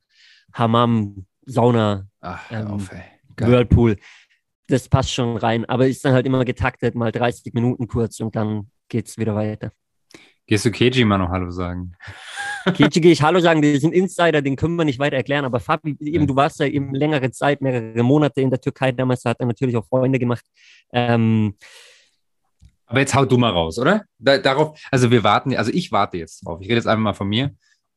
Hammam, 0.53 1.27
Sauna, 1.45 2.07
Ach, 2.21 2.51
ähm, 2.51 2.67
auf, 2.67 2.91
ey. 2.91 3.03
Geil. 3.37 3.51
Whirlpool. 3.51 3.97
Das 4.67 4.89
passt 4.89 5.13
schon 5.13 5.37
rein, 5.37 5.63
aber 5.65 5.87
ist 5.87 6.03
dann 6.03 6.13
halt 6.13 6.25
immer 6.25 6.43
getaktet, 6.43 6.93
mal 6.93 7.11
30 7.11 7.53
Minuten 7.53 7.87
kurz 7.87 8.19
und 8.19 8.35
dann 8.35 8.69
geht 8.89 9.07
es 9.07 9.17
wieder 9.17 9.33
weiter. 9.33 9.71
Gehst 10.45 10.65
du 10.65 10.71
Keiji 10.71 11.05
mal 11.05 11.17
noch 11.17 11.29
Hallo 11.29 11.51
sagen? 11.51 11.93
Keiji 12.65 13.01
gehe 13.01 13.11
ich 13.11 13.21
Hallo 13.21 13.39
sagen, 13.39 13.61
die 13.61 13.77
sind 13.77 13.93
Insider, 13.93 14.41
den 14.41 14.55
können 14.55 14.75
wir 14.75 14.85
nicht 14.85 14.99
weiter 14.99 15.15
erklären, 15.15 15.45
aber 15.45 15.59
Fabi, 15.59 15.95
eben, 16.01 16.27
du 16.27 16.35
warst 16.35 16.59
ja 16.59 16.65
eben 16.65 16.93
längere 16.93 17.31
Zeit, 17.31 17.61
mehrere 17.61 18.03
Monate 18.03 18.41
in 18.41 18.49
der 18.49 18.59
Türkei 18.59 18.91
damals, 18.91 19.21
da 19.21 19.29
hat 19.29 19.39
er 19.39 19.45
natürlich 19.45 19.77
auch 19.77 19.85
Freunde 19.87 20.19
gemacht. 20.19 20.45
Ähm, 20.91 21.55
aber 22.87 22.99
jetzt 23.01 23.13
hau 23.13 23.25
du 23.25 23.37
mal 23.37 23.51
raus, 23.51 23.77
oder? 23.77 24.05
Da, 24.17 24.37
darauf, 24.37 24.79
also 24.91 25.11
wir 25.11 25.23
warten, 25.23 25.55
also 25.55 25.71
ich 25.73 25.91
warte 25.91 26.17
jetzt 26.17 26.45
drauf. 26.45 26.59
Ich 26.61 26.67
rede 26.67 26.77
jetzt 26.77 26.87
einfach 26.87 27.03
mal 27.03 27.13
von 27.13 27.27
mir. 27.27 27.53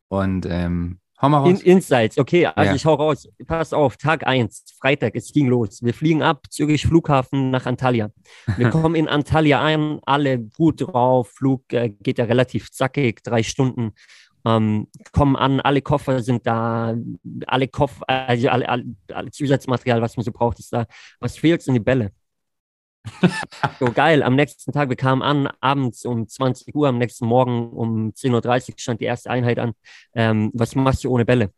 Und 0.09 0.45
ähm, 0.49 0.99
Hau 1.21 1.29
mal 1.29 1.39
raus. 1.39 1.61
In, 1.61 1.73
Insights, 1.73 2.17
okay, 2.17 2.47
also 2.47 2.69
ja. 2.69 2.75
ich 2.75 2.85
hau 2.85 2.95
raus. 2.95 3.29
Pass 3.45 3.73
auf, 3.73 3.97
Tag 3.97 4.25
1, 4.25 4.75
Freitag, 4.79 5.15
es 5.15 5.31
ging 5.31 5.47
los. 5.47 5.83
Wir 5.83 5.93
fliegen 5.93 6.23
ab, 6.23 6.47
Zürich 6.49 6.87
Flughafen 6.87 7.51
nach 7.51 7.67
Antalya. 7.67 8.09
Wir 8.57 8.69
kommen 8.71 8.95
in 8.95 9.07
Antalya 9.07 9.61
ein, 9.61 9.99
alle 10.05 10.39
gut 10.39 10.81
drauf, 10.81 11.29
Flug 11.29 11.71
äh, 11.73 11.89
geht 11.89 12.17
ja 12.17 12.25
relativ 12.25 12.71
zackig, 12.71 13.21
drei 13.23 13.43
Stunden. 13.43 13.93
Ähm, 14.43 14.87
kommen 15.11 15.35
an, 15.35 15.59
alle 15.59 15.83
Koffer 15.83 16.21
sind 16.21 16.47
da, 16.47 16.95
alle 17.45 17.67
Koffer, 17.67 18.09
also 18.09 18.49
alle, 18.49 18.67
alle, 18.67 18.85
alle 19.13 19.29
Zusatzmaterial, 19.29 20.01
was 20.01 20.17
man 20.17 20.23
so 20.23 20.31
braucht, 20.31 20.57
ist 20.57 20.73
da. 20.73 20.87
Was 21.19 21.37
fehlt, 21.37 21.61
sind 21.61 21.75
die 21.75 21.79
Bälle 21.79 22.11
so 23.79 23.91
geil. 23.91 24.23
Am 24.23 24.35
nächsten 24.35 24.71
Tag, 24.71 24.89
wir 24.89 24.95
kamen 24.95 25.21
an, 25.21 25.49
abends 25.59 26.05
um 26.05 26.27
20 26.27 26.75
Uhr, 26.75 26.87
am 26.87 26.97
nächsten 26.97 27.25
Morgen 27.25 27.71
um 27.71 28.09
10.30 28.11 28.69
Uhr 28.69 28.75
stand 28.77 29.01
die 29.01 29.05
erste 29.05 29.29
Einheit 29.29 29.59
an. 29.59 29.73
Ähm, 30.13 30.51
was 30.53 30.75
machst 30.75 31.03
du 31.03 31.11
ohne 31.11 31.25
Bälle? 31.25 31.51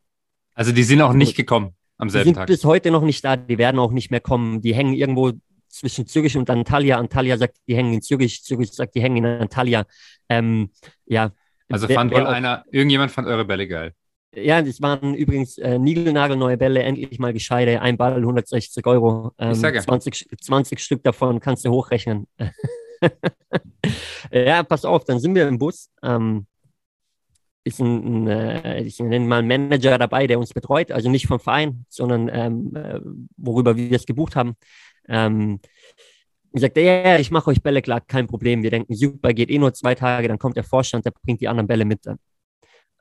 Also 0.53 0.71
die 0.71 0.83
sind 0.83 1.01
auch 1.01 1.13
nicht 1.13 1.35
gekommen 1.35 1.75
am 1.97 2.09
selben 2.09 2.25
die 2.25 2.29
sind 2.29 2.35
Tag. 2.35 2.47
bis 2.47 2.63
heute 2.65 2.91
noch 2.91 3.01
nicht 3.01 3.23
da, 3.23 3.35
die 3.35 3.57
werden 3.57 3.79
auch 3.79 3.91
nicht 3.91 4.11
mehr 4.11 4.19
kommen. 4.19 4.61
Die 4.61 4.75
hängen 4.75 4.93
irgendwo 4.93 5.31
zwischen 5.69 6.05
Zürich 6.05 6.37
und 6.37 6.49
Antalya. 6.49 6.97
Antalya 6.97 7.37
sagt, 7.37 7.57
die 7.67 7.75
hängen 7.75 7.93
in 7.93 8.01
Zürich, 8.01 8.43
Zürich 8.43 8.71
sagt, 8.71 8.95
die 8.95 9.01
hängen 9.01 9.17
in 9.17 9.25
Antalya. 9.25 9.85
Ähm, 10.29 10.69
ja. 11.05 11.31
Also 11.69 11.87
fand 11.87 12.11
wohl 12.11 12.27
einer, 12.27 12.65
irgendjemand 12.71 13.11
fand 13.11 13.27
eure 13.27 13.45
Bälle 13.45 13.67
geil. 13.67 13.93
Ja, 14.35 14.61
das 14.61 14.81
waren 14.81 15.13
übrigens 15.13 15.57
äh, 15.59 15.77
niegelnagelneue 15.77 16.57
Bälle, 16.57 16.81
endlich 16.81 17.19
mal 17.19 17.33
gescheite. 17.33 17.81
Ein 17.81 17.97
Ball, 17.97 18.17
160 18.17 18.85
Euro. 18.87 19.31
Ähm, 19.37 19.53
20, 19.53 20.27
20 20.41 20.79
Stück 20.79 21.03
davon 21.03 21.39
kannst 21.39 21.65
du 21.65 21.69
hochrechnen. 21.69 22.27
ja, 24.31 24.63
pass 24.63 24.85
auf, 24.85 25.03
dann 25.05 25.19
sind 25.19 25.35
wir 25.35 25.47
im 25.47 25.59
Bus. 25.59 25.89
Ähm, 26.01 26.47
ist 27.63 27.79
ein, 27.79 28.25
ein 28.25 28.27
äh, 28.27 28.81
ich 28.81 28.99
nenne 28.99 29.25
mal 29.25 29.39
einen 29.39 29.47
Manager 29.47 29.97
dabei, 29.97 30.25
der 30.25 30.39
uns 30.39 30.53
betreut, 30.53 30.91
also 30.91 31.09
nicht 31.09 31.27
vom 31.27 31.39
Verein, 31.39 31.85
sondern 31.89 32.29
ähm, 32.33 32.75
äh, 32.75 32.99
worüber 33.37 33.75
wir 33.75 33.95
es 33.95 34.05
gebucht 34.05 34.35
haben. 34.35 34.55
Ähm, 35.07 35.59
und 36.51 36.59
sagt, 36.59 36.77
ja, 36.77 36.83
ja, 36.83 37.19
ich 37.19 37.31
mache 37.31 37.49
euch 37.49 37.61
Bälle 37.61 37.81
klar, 37.81 38.01
kein 38.01 38.27
Problem. 38.27 38.63
Wir 38.63 38.69
denken, 38.69 38.93
super, 38.95 39.33
geht 39.33 39.49
eh 39.49 39.57
nur 39.57 39.73
zwei 39.73 39.95
Tage, 39.95 40.27
dann 40.27 40.39
kommt 40.39 40.55
der 40.55 40.63
Vorstand, 40.63 41.05
der 41.05 41.11
bringt 41.11 41.41
die 41.41 41.47
anderen 41.47 41.67
Bälle 41.67 41.85
mit. 41.85 42.05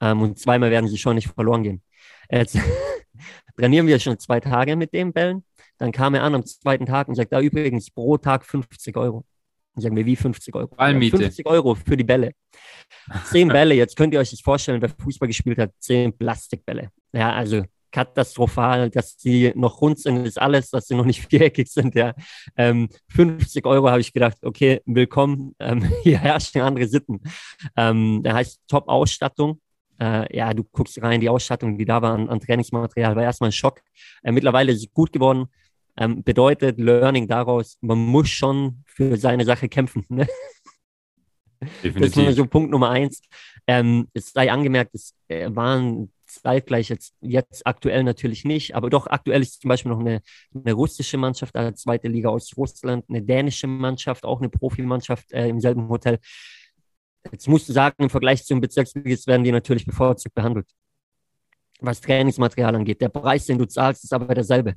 Ähm, 0.03 0.21
und 0.21 0.39
zweimal 0.39 0.71
werden 0.71 0.89
sie 0.89 0.99
schon 0.99 1.15
nicht 1.15 1.29
verloren 1.29 1.63
gehen. 1.63 1.83
Jetzt 2.31 2.59
trainieren 3.57 3.87
wir 3.87 3.99
schon 3.99 4.19
zwei 4.19 4.41
Tage 4.41 4.77
mit 4.77 4.93
den 4.93 5.13
Bällen. 5.13 5.45
Dann 5.79 5.93
kam 5.93 6.15
er 6.15 6.25
an 6.25 6.35
am 6.35 6.45
zweiten 6.45 6.87
Tag 6.87 7.09
und 7.09 7.15
sagt, 7.15 7.33
da 7.33 7.41
übrigens 7.41 7.91
pro 7.91 8.19
Tag 8.19 8.45
50 8.45 8.97
Euro. 8.97 9.25
Dann 9.75 9.83
sagen 9.83 9.97
wir, 9.97 10.05
wie 10.05 10.17
50 10.17 10.55
Euro? 10.55 10.75
Ballmiete. 10.75 11.17
50 11.17 11.47
Euro 11.47 11.75
für 11.75 11.97
die 11.97 12.05
Bälle. 12.05 12.33
Zehn 13.31 13.49
Bälle, 13.49 13.75
jetzt 13.75 13.97
könnt 13.97 14.13
ihr 14.13 14.21
euch 14.21 14.31
das 14.31 14.41
vorstellen, 14.41 14.83
wer 14.83 14.91
Fußball 14.91 15.29
gespielt 15.29 15.59
hat, 15.59 15.71
zehn 15.79 16.17
Plastikbälle. 16.17 16.91
Ja, 17.13 17.33
also 17.33 17.63
katastrophal, 17.93 18.91
dass 18.91 19.17
die 19.17 19.53
noch 19.55 19.81
rund 19.81 20.01
sind, 20.01 20.27
ist 20.27 20.41
alles, 20.41 20.71
dass 20.71 20.89
sie 20.89 20.95
noch 20.95 21.05
nicht 21.05 21.27
viereckig 21.31 21.69
sind. 21.69 21.95
Ja. 21.95 22.15
Ähm, 22.57 22.89
50 23.09 23.65
Euro 23.67 23.89
habe 23.91 24.01
ich 24.01 24.13
gedacht, 24.13 24.39
okay, 24.43 24.81
willkommen, 24.85 25.55
ähm, 25.61 25.85
hier 26.03 26.19
herrschen 26.19 26.63
andere 26.63 26.89
Sitten. 26.89 27.21
Ähm, 27.77 28.23
der 28.25 28.35
heißt 28.35 28.61
Top-Ausstattung, 28.67 29.61
äh, 30.03 30.37
ja, 30.37 30.53
du 30.53 30.65
guckst 30.65 31.01
rein, 31.01 31.21
die 31.21 31.29
Ausstattung, 31.29 31.79
die 31.79 31.85
da 31.85 32.03
war 32.03 32.15
an, 32.15 32.29
an 32.29 32.41
Trainingsmaterial, 32.41 33.15
war 33.15 33.23
erstmal 33.23 33.51
ein 33.51 33.53
Schock. 33.53 33.81
Äh, 34.23 34.33
mittlerweile 34.33 34.73
ist 34.73 34.79
es 34.79 34.93
gut 34.93 35.13
geworden. 35.13 35.47
Ähm, 35.97 36.25
bedeutet 36.25 36.81
Learning 36.81 37.29
daraus, 37.29 37.77
man 37.81 37.99
muss 37.99 38.29
schon 38.29 38.83
für 38.87 39.17
seine 39.17 39.45
Sache 39.45 39.69
kämpfen. 39.69 40.05
Ne? 40.09 40.27
Definitiv. 41.85 42.15
Das 42.15 42.31
ist 42.31 42.37
so 42.37 42.47
Punkt 42.47 42.71
Nummer 42.71 42.91
eins. 42.91 43.23
Ähm, 43.67 44.09
es 44.15 44.33
sei 44.33 44.51
angemerkt, 44.51 44.95
es 44.95 45.15
äh, 45.29 45.49
waren 45.55 46.11
zeitgleich 46.27 46.89
jetzt, 46.89 47.15
jetzt 47.21 47.65
aktuell 47.67 48.03
natürlich 48.03 48.45
nicht, 48.45 48.75
aber 48.75 48.91
doch 48.91 49.07
aktuell 49.07 49.43
ist 49.43 49.61
zum 49.61 49.69
Beispiel 49.69 49.93
noch 49.93 50.01
eine, 50.01 50.23
eine 50.55 50.73
russische 50.73 51.19
Mannschaft, 51.19 51.55
eine 51.55 51.75
zweite 51.75 52.09
Liga 52.09 52.31
aus 52.31 52.57
Russland, 52.57 53.05
eine 53.09 53.23
dänische 53.23 53.67
Mannschaft, 53.67 54.25
auch 54.25 54.41
eine 54.41 54.49
Profimannschaft 54.49 55.31
äh, 55.33 55.49
im 55.49 55.61
selben 55.61 55.89
Hotel. 55.89 56.19
Jetzt 57.31 57.49
musst 57.49 57.69
du 57.69 57.73
sagen, 57.73 57.97
im 57.99 58.11
Vergleich 58.11 58.45
zum 58.45 58.61
Bezirksligist 58.61 59.27
werden 59.27 59.45
die 59.45 59.53
natürlich 59.53 59.87
bevorzugt 59.87 60.35
behandelt. 60.35 60.69
was 61.81 62.01
Trainingsmaterial 62.01 62.77
angeht. 62.77 63.01
Der 63.01 63.09
Preis, 63.09 63.47
den 63.47 63.59
du 63.59 63.67
zahlst, 63.67 64.05
ist 64.05 64.13
aber 64.13 64.35
derselbe. 64.35 64.75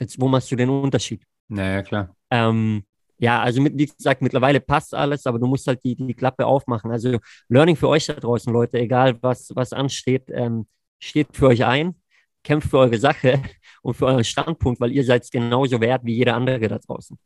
Jetzt, 0.00 0.20
wo 0.20 0.28
machst 0.28 0.50
du 0.50 0.56
den 0.56 0.68
Unterschied? 0.68 1.22
Naja, 1.48 1.82
klar. 1.82 2.14
Ähm, 2.30 2.84
ja, 3.18 3.40
also 3.40 3.60
mit, 3.60 3.76
wie 3.76 3.86
gesagt, 3.86 4.22
mittlerweile 4.22 4.60
passt 4.60 4.94
alles, 4.94 5.26
aber 5.26 5.38
du 5.38 5.46
musst 5.46 5.66
halt 5.66 5.82
die, 5.84 5.96
die 5.96 6.14
Klappe 6.14 6.46
aufmachen. 6.46 6.90
Also 6.90 7.18
Learning 7.48 7.76
für 7.76 7.88
euch 7.88 8.06
da 8.06 8.14
draußen, 8.14 8.52
Leute, 8.52 8.78
egal 8.78 9.20
was, 9.22 9.50
was 9.54 9.72
ansteht, 9.72 10.24
ähm, 10.28 10.66
steht 11.00 11.28
für 11.32 11.48
euch 11.48 11.64
ein, 11.64 11.96
kämpft 12.44 12.70
für 12.70 12.78
eure 12.78 12.98
Sache 12.98 13.42
und 13.82 13.94
für 13.94 14.06
euren 14.06 14.24
Standpunkt, 14.24 14.80
weil 14.80 14.92
ihr 14.92 15.04
seid 15.04 15.28
genauso 15.30 15.80
wert 15.80 16.02
wie 16.04 16.14
jeder 16.14 16.36
andere 16.36 16.68
da 16.68 16.78
draußen. 16.78 17.18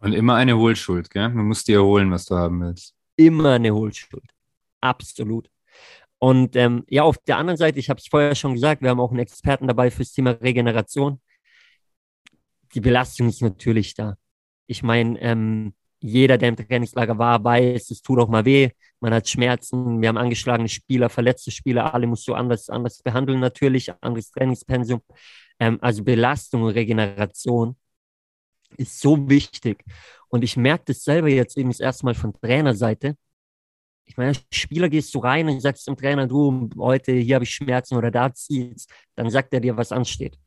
Und 0.00 0.12
immer 0.12 0.34
eine 0.34 0.56
Hohlschuld, 0.56 1.10
gell? 1.10 1.30
Du 1.30 1.38
musst 1.38 1.66
dir 1.66 1.82
holen, 1.82 2.10
was 2.10 2.26
du 2.26 2.36
haben 2.36 2.60
willst. 2.60 2.94
Immer 3.18 3.54
eine 3.54 3.74
Hohlschuld. 3.74 4.24
Absolut. 4.80 5.50
Und 6.18 6.54
ähm, 6.54 6.84
ja, 6.88 7.02
auf 7.02 7.18
der 7.18 7.36
anderen 7.36 7.56
Seite, 7.56 7.80
ich 7.80 7.90
habe 7.90 7.98
es 7.98 8.06
vorher 8.06 8.34
schon 8.36 8.54
gesagt, 8.54 8.80
wir 8.80 8.90
haben 8.90 9.00
auch 9.00 9.10
einen 9.10 9.20
Experten 9.20 9.66
dabei 9.66 9.90
fürs 9.90 10.12
Thema 10.12 10.30
Regeneration. 10.30 11.20
Die 12.74 12.80
Belastung 12.80 13.28
ist 13.28 13.42
natürlich 13.42 13.94
da. 13.94 14.16
Ich 14.68 14.82
meine, 14.84 15.20
ähm, 15.20 15.74
jeder, 16.00 16.38
der 16.38 16.50
im 16.50 16.56
Trainingslager 16.56 17.18
war, 17.18 17.42
weiß, 17.42 17.90
es 17.90 18.02
tut 18.02 18.20
auch 18.20 18.28
mal 18.28 18.44
weh. 18.44 18.70
Man 19.00 19.12
hat 19.12 19.28
Schmerzen. 19.28 20.00
Wir 20.00 20.10
haben 20.10 20.18
angeschlagene 20.18 20.68
Spieler, 20.68 21.08
verletzte 21.08 21.50
Spieler. 21.50 21.92
Alle 21.92 22.06
musst 22.06 22.28
du 22.28 22.34
anders, 22.34 22.70
anders 22.70 23.02
behandeln, 23.02 23.40
natürlich. 23.40 23.92
Anderes 24.00 24.30
Trainingspensum. 24.30 25.00
Ähm, 25.58 25.78
also 25.80 26.04
Belastung 26.04 26.62
und 26.62 26.70
Regeneration 26.70 27.76
ist 28.76 29.00
so 29.00 29.28
wichtig. 29.28 29.84
Und 30.28 30.44
ich 30.44 30.56
merke 30.56 30.84
das 30.86 31.02
selber 31.02 31.28
jetzt 31.28 31.56
eben 31.56 31.70
das 31.70 31.80
erste 31.80 32.04
Mal 32.04 32.14
von 32.14 32.32
Trainerseite. 32.32 33.16
Ich 34.04 34.16
meine, 34.16 34.30
als 34.30 34.42
Spieler 34.52 34.88
gehst 34.88 35.14
du 35.14 35.18
rein 35.18 35.48
und 35.48 35.60
sagst 35.60 35.86
dem 35.86 35.96
Trainer, 35.96 36.26
du, 36.26 36.70
heute 36.78 37.12
hier 37.12 37.36
habe 37.36 37.44
ich 37.44 37.54
Schmerzen 37.54 37.96
oder 37.96 38.10
da 38.10 38.32
zieht's. 38.32 38.86
Dann 39.14 39.30
sagt 39.30 39.52
er 39.52 39.60
dir, 39.60 39.76
was 39.76 39.92
ansteht. 39.92 40.38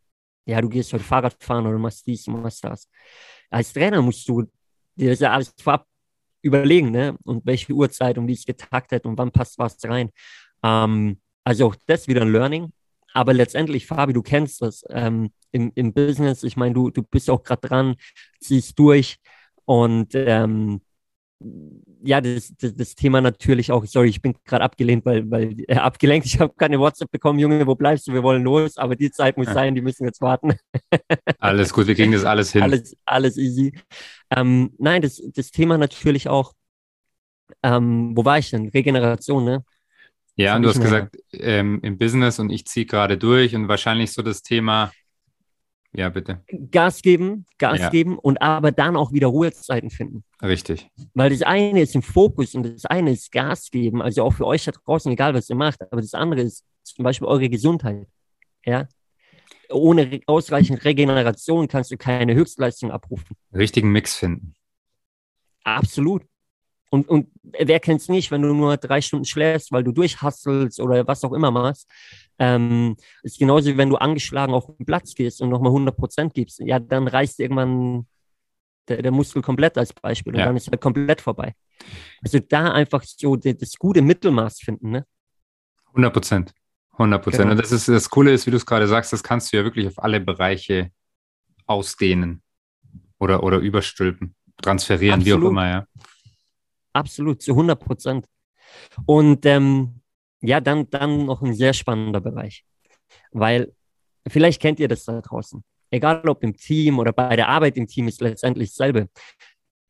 Ja, 0.45 0.59
du 0.61 0.69
gehst 0.69 0.91
heute 0.93 1.03
Fahrrad 1.03 1.35
fahren 1.39 1.67
oder 1.67 1.77
machst 1.77 2.05
dies 2.07 2.25
machst 2.27 2.63
das. 2.63 2.89
Als 3.50 3.73
Trainer 3.73 4.01
musst 4.01 4.27
du 4.27 4.43
dir 4.95 5.11
das 5.11 5.19
ja 5.19 5.31
alles 5.31 5.53
vorab 5.61 5.85
überlegen, 6.41 6.89
ne? 6.91 7.15
Und 7.23 7.45
welche 7.45 7.73
Uhrzeit 7.73 8.17
und 8.17 8.27
wie 8.27 8.33
es 8.33 8.45
getaktet 8.45 9.05
und 9.05 9.17
wann 9.17 9.31
passt 9.31 9.59
was 9.59 9.77
rein. 9.83 10.09
Ähm, 10.63 11.21
also 11.43 11.67
auch 11.67 11.75
das 11.85 12.07
wieder 12.07 12.21
ein 12.21 12.31
Learning. 12.31 12.71
Aber 13.13 13.33
letztendlich, 13.33 13.85
Fabi, 13.85 14.13
du 14.13 14.21
kennst 14.21 14.61
das 14.61 14.83
ähm, 14.89 15.31
im, 15.51 15.71
im 15.75 15.93
Business. 15.93 16.43
Ich 16.43 16.55
meine, 16.57 16.73
du, 16.73 16.89
du 16.89 17.03
bist 17.03 17.29
auch 17.29 17.43
gerade 17.43 17.67
dran, 17.67 17.95
ziehst 18.39 18.79
durch 18.79 19.17
und 19.65 20.10
ähm, 20.13 20.82
ja, 22.03 22.22
das, 22.22 22.53
das, 22.60 22.74
das, 22.75 22.96
Thema 22.96 23.22
natürlich 23.22 23.72
auch, 23.72 23.86
sorry, 23.86 24.10
ich 24.10 24.22
bin 24.22 24.36
gerade 24.46 24.63
abgelehnt, 24.63 25.06
weil, 25.06 25.30
weil 25.30 25.56
äh, 25.68 25.75
abgelenkt, 25.75 26.25
ich 26.25 26.39
habe 26.39 26.53
keine 26.56 26.80
WhatsApp 26.80 27.12
bekommen, 27.12 27.39
Junge, 27.39 27.65
wo 27.68 27.75
bleibst 27.75 28.08
du? 28.08 28.13
Wir 28.13 28.24
wollen 28.24 28.44
los, 28.44 28.77
aber 28.77 28.96
die 28.96 29.12
Zeit 29.12 29.38
muss 29.38 29.48
sein, 29.48 29.75
die 29.75 29.82
müssen 29.82 30.06
jetzt 30.06 30.22
warten. 30.22 30.53
Alles 31.39 31.74
gut, 31.74 31.88
wir 31.88 31.96
kriegen 31.96 32.12
das 32.12 32.25
alles 32.25 32.51
hin. 32.51 32.63
Alles, 32.63 32.96
alles 33.06 33.38
easy. 33.38 33.74
Ähm, 34.30 34.74
nein, 34.77 35.01
das, 35.01 35.22
das 35.34 35.51
Thema 35.51 35.77
natürlich 35.77 36.27
auch, 36.27 36.53
ähm, 37.63 38.15
wo 38.15 38.25
war 38.25 38.39
ich 38.39 38.50
denn? 38.50 38.70
Regeneration, 38.70 39.44
ne? 39.44 39.63
Ja, 40.36 40.56
und 40.56 40.63
du 40.63 40.70
hast 40.70 40.82
gesagt, 40.82 41.18
ähm, 41.34 41.80
im 41.84 41.98
Business 41.98 42.39
und 42.39 42.50
ich 42.50 42.65
ziehe 42.65 42.86
gerade 42.86 43.18
durch 43.18 43.53
und 43.53 43.68
wahrscheinlich 43.68 44.12
so 44.13 44.22
das 44.22 44.41
Thema, 44.41 44.91
ja, 45.93 46.10
bitte. 46.10 46.41
Gas 46.71 47.01
geben, 47.01 47.45
Gas 47.57 47.79
ja. 47.79 47.89
geben 47.89 48.17
und 48.17 48.41
aber 48.41 48.71
dann 48.71 48.95
auch 48.95 49.12
wieder 49.12 49.27
Ruhezeiten 49.27 49.89
finden. 49.89 50.24
Richtig. 50.41 50.89
Weil 51.13 51.31
das 51.31 51.41
eine 51.41 51.81
ist 51.81 51.95
im 51.95 52.01
Fokus 52.01 52.55
und 52.55 52.63
das 52.63 52.86
eine 52.86 53.12
ist 53.12 53.31
Gas 53.31 53.69
geben, 53.69 54.01
also 54.01 54.24
auch 54.24 54.31
für 54.33 54.45
euch 54.45 54.63
da 54.63 54.71
draußen, 54.71 55.12
egal 55.12 55.33
was 55.33 55.50
ihr 55.50 55.55
macht, 55.55 55.81
aber 55.91 56.01
das 56.01 56.13
andere 56.13 56.41
ist 56.41 56.65
zum 56.83 57.03
Beispiel 57.03 57.27
eure 57.27 57.50
Gesundheit. 57.50 58.07
Ja. 58.65 58.88
Ohne 59.69 60.21
ausreichend 60.27 60.83
Regeneration 60.86 61.67
kannst 61.67 61.91
du 61.91 61.98
keine 61.98 62.36
Höchstleistung 62.36 62.91
abrufen. 62.91 63.36
Richtigen 63.53 63.91
Mix 63.91 64.15
finden. 64.15 64.53
Absolut. 65.63 66.24
Und, 66.93 67.07
und 67.07 67.29
wer 67.43 67.79
kennt 67.79 68.01
es 68.01 68.10
nicht, 68.10 68.31
wenn 68.31 68.41
du 68.41 68.53
nur 68.53 68.75
drei 68.75 69.00
Stunden 69.00 69.24
schläfst, 69.24 69.71
weil 69.71 69.83
du 69.83 69.93
durchhasselst 69.93 70.77
oder 70.81 71.07
was 71.07 71.24
auch 71.24 71.31
immer 71.31 71.50
machst. 71.50 71.89
Ähm, 72.38 72.98
ist 73.24 73.39
genauso 73.39 73.69
wie 73.69 73.77
wenn 73.77 73.89
du 73.89 73.95
angeschlagen 73.95 74.53
auf 74.53 74.65
den 74.65 74.86
Platz 74.86 75.15
gehst 75.15 75.41
und 75.41 75.50
nochmal 75.50 75.71
100 75.71 75.95
Prozent 75.95 76.33
gibst. 76.33 76.60
Ja, 76.60 76.79
dann 76.79 77.07
reißt 77.07 77.39
irgendwann 77.39 78.07
der, 78.89 79.01
der 79.01 79.12
Muskel 79.12 79.41
komplett 79.41 79.77
als 79.77 79.93
Beispiel 79.93 80.33
und 80.33 80.39
ja. 80.39 80.48
dann 80.48 80.57
ist 80.57 80.69
halt 80.69 80.81
komplett 80.81 81.21
vorbei. 81.21 81.53
Also 82.21 82.39
da 82.39 82.74
einfach 82.74 83.03
so 83.03 83.38
das, 83.38 83.55
das 83.57 83.77
gute 83.77 84.01
Mittelmaß 84.01 84.60
finden, 84.60 84.91
ne? 84.91 85.05
100 85.88 86.12
Prozent. 86.12 86.53
100 86.93 87.24
Prozent. 87.24 87.43
Genau. 87.43 87.51
Und 87.51 87.57
das 87.57 87.71
ist 87.71 87.88
das 87.88 88.10
Coole 88.10 88.33
ist, 88.33 88.45
wie 88.48 88.51
du 88.51 88.57
es 88.57 88.65
gerade 88.65 88.88
sagst, 88.89 89.13
das 89.13 89.24
kannst 89.24 89.53
du 89.53 89.57
ja 89.57 89.63
wirklich 89.63 89.88
auf 89.88 89.98
alle 89.98 90.19
Bereiche 90.19 90.91
ausdehnen 91.67 92.43
oder, 93.17 93.43
oder 93.43 93.60
überstülpen, 93.60 94.36
transferieren, 94.62 95.21
Absolut. 95.21 95.41
wie 95.41 95.45
auch 95.45 95.50
immer, 95.50 95.69
ja. 95.69 95.88
Absolut, 96.93 97.41
zu 97.41 97.51
100 97.51 97.79
Prozent. 97.79 98.25
Und 99.05 99.45
ähm, 99.45 100.01
ja, 100.41 100.60
dann, 100.60 100.89
dann 100.89 101.25
noch 101.25 101.41
ein 101.41 101.53
sehr 101.53 101.74
spannender 101.74 102.21
Bereich, 102.21 102.65
weil 103.31 103.74
vielleicht 104.27 104.62
kennt 104.62 104.79
ihr 104.79 104.88
das 104.88 105.05
da 105.05 105.21
draußen. 105.21 105.63
Egal 105.91 106.27
ob 106.27 106.43
im 106.43 106.55
Team 106.55 107.00
oder 107.00 107.12
bei 107.12 107.36
der 107.36 107.50
Arbeit 107.50 107.77
im 107.77 107.86
Team 107.86 108.07
ist 108.07 108.21
letztendlich 108.21 108.69
dasselbe. 108.69 109.10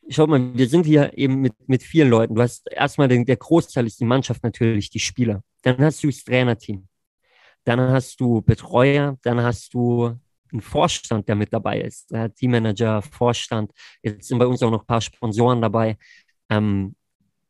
Schaut 0.09 0.29
mal, 0.29 0.57
wir 0.57 0.67
sind 0.67 0.85
hier 0.85 1.15
eben 1.17 1.41
mit, 1.41 1.53
mit 1.67 1.83
vielen 1.83 2.09
Leuten. 2.09 2.35
Du 2.35 2.41
hast 2.41 2.69
erstmal 2.71 3.07
den, 3.07 3.23
der 3.25 3.37
Großteil 3.37 3.85
ist 3.85 3.99
die 3.99 4.05
Mannschaft 4.05 4.43
natürlich, 4.43 4.89
die 4.89 4.99
Spieler. 4.99 5.43
Dann 5.61 5.77
hast 5.77 6.03
du 6.03 6.07
das 6.07 6.23
Trainerteam. 6.23 6.87
Dann 7.63 7.79
hast 7.79 8.19
du 8.19 8.41
Betreuer. 8.41 9.17
Dann 9.21 9.41
hast 9.41 9.73
du 9.75 10.17
einen 10.51 10.61
Vorstand, 10.61 11.29
der 11.29 11.35
mit 11.35 11.53
dabei 11.53 11.81
ist. 11.81 12.13
Teammanager, 12.35 13.03
Vorstand. 13.03 13.71
Jetzt 14.01 14.27
sind 14.27 14.39
bei 14.39 14.47
uns 14.47 14.61
auch 14.63 14.71
noch 14.71 14.81
ein 14.81 14.87
paar 14.87 15.01
Sponsoren 15.01 15.61
dabei. 15.61 15.97
Ähm, 16.51 16.95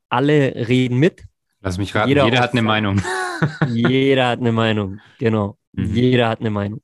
alle 0.10 0.68
reden 0.68 0.98
mit. 0.98 1.26
Lass 1.62 1.78
mich 1.78 1.94
raten, 1.94 2.10
jeder, 2.10 2.26
jeder 2.26 2.40
hat 2.40 2.52
eine 2.52 2.62
Meinung. 2.62 3.02
jeder 3.68 4.30
hat 4.30 4.40
eine 4.40 4.52
Meinung, 4.52 5.00
genau. 5.20 5.58
Mhm. 5.74 5.96
Jeder 5.96 6.30
hat 6.30 6.40
eine 6.40 6.52
Meinung. 6.52 6.82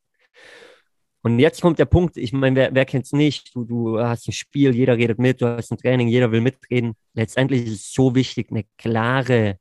Und 1.21 1.39
jetzt 1.39 1.62
kommt 1.62 1.77
der 1.77 1.86
Punkt, 1.86 2.15
ich 2.17 2.31
meine, 2.31 2.55
wer, 2.55 2.74
wer 2.74 2.86
kennt 2.86 3.05
es 3.05 3.12
nicht? 3.12 3.53
Du, 3.53 3.65
du 3.65 4.00
hast 4.00 4.27
ein 4.27 4.31
Spiel, 4.31 4.74
jeder 4.74 4.97
redet 4.97 5.19
mit, 5.19 5.41
du 5.41 5.57
hast 5.57 5.71
ein 5.71 5.77
Training, 5.77 6.07
jeder 6.07 6.31
will 6.31 6.41
mitreden. 6.41 6.93
Letztendlich 7.13 7.65
ist 7.65 7.74
es 7.74 7.93
so 7.93 8.15
wichtig, 8.15 8.50
eine 8.50 8.65
klare 8.77 9.59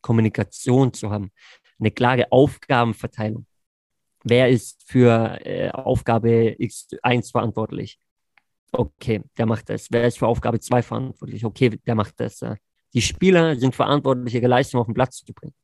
Kommunikation 0.00 0.92
zu 0.92 1.10
haben, 1.10 1.30
eine 1.78 1.90
klare 1.90 2.30
Aufgabenverteilung. 2.32 3.46
Wer 4.24 4.48
ist 4.48 4.82
für 4.84 5.38
äh, 5.46 5.70
Aufgabe 5.70 6.56
X1 6.58 7.30
verantwortlich? 7.30 7.98
Okay, 8.72 9.22
der 9.38 9.46
macht 9.46 9.68
das. 9.68 9.88
Wer 9.90 10.06
ist 10.06 10.18
für 10.18 10.26
Aufgabe 10.26 10.60
2 10.60 10.82
verantwortlich? 10.82 11.44
Okay, 11.44 11.70
der 11.86 11.94
macht 11.94 12.18
das. 12.18 12.40
Die 12.92 13.02
Spieler 13.02 13.56
sind 13.56 13.74
verantwortlich, 13.74 14.34
ihre 14.34 14.48
Leistung 14.48 14.80
auf 14.80 14.86
den 14.86 14.94
Platz 14.94 15.24
zu 15.24 15.32
bringen. 15.32 15.54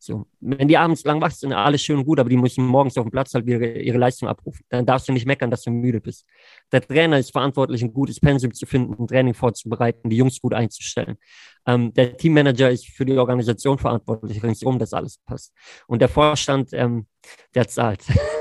So, 0.00 0.26
wenn 0.38 0.68
die 0.68 0.76
abends 0.76 1.02
lang 1.04 1.20
wach 1.20 1.32
sind, 1.32 1.52
alles 1.52 1.82
schön 1.82 1.98
und 1.98 2.04
gut, 2.04 2.20
aber 2.20 2.28
die 2.28 2.36
müssen 2.36 2.64
morgens 2.64 2.96
auf 2.96 3.04
dem 3.04 3.10
Platz 3.10 3.34
halt 3.34 3.48
ihre, 3.48 3.66
ihre 3.66 3.98
Leistung 3.98 4.28
abrufen. 4.28 4.64
Dann 4.68 4.86
darfst 4.86 5.08
du 5.08 5.12
nicht 5.12 5.26
meckern, 5.26 5.50
dass 5.50 5.62
du 5.62 5.72
müde 5.72 6.00
bist. 6.00 6.24
Der 6.70 6.80
Trainer 6.80 7.18
ist 7.18 7.32
verantwortlich, 7.32 7.82
ein 7.82 7.92
gutes 7.92 8.20
Pensum 8.20 8.54
zu 8.54 8.64
finden, 8.64 8.94
ein 9.02 9.08
Training 9.08 9.34
vorzubereiten, 9.34 10.08
die 10.08 10.16
Jungs 10.16 10.40
gut 10.40 10.54
einzustellen. 10.54 11.18
Ähm, 11.66 11.92
der 11.94 12.16
Teammanager 12.16 12.70
ist 12.70 12.86
für 12.86 13.04
die 13.04 13.18
Organisation 13.18 13.76
verantwortlich, 13.76 14.40
ringsum, 14.40 14.78
dass 14.78 14.92
alles 14.92 15.18
passt. 15.18 15.52
Und 15.88 16.00
der 16.00 16.08
Vorstand, 16.08 16.72
ähm, 16.72 17.06
der 17.54 17.66
zahlt. 17.66 18.04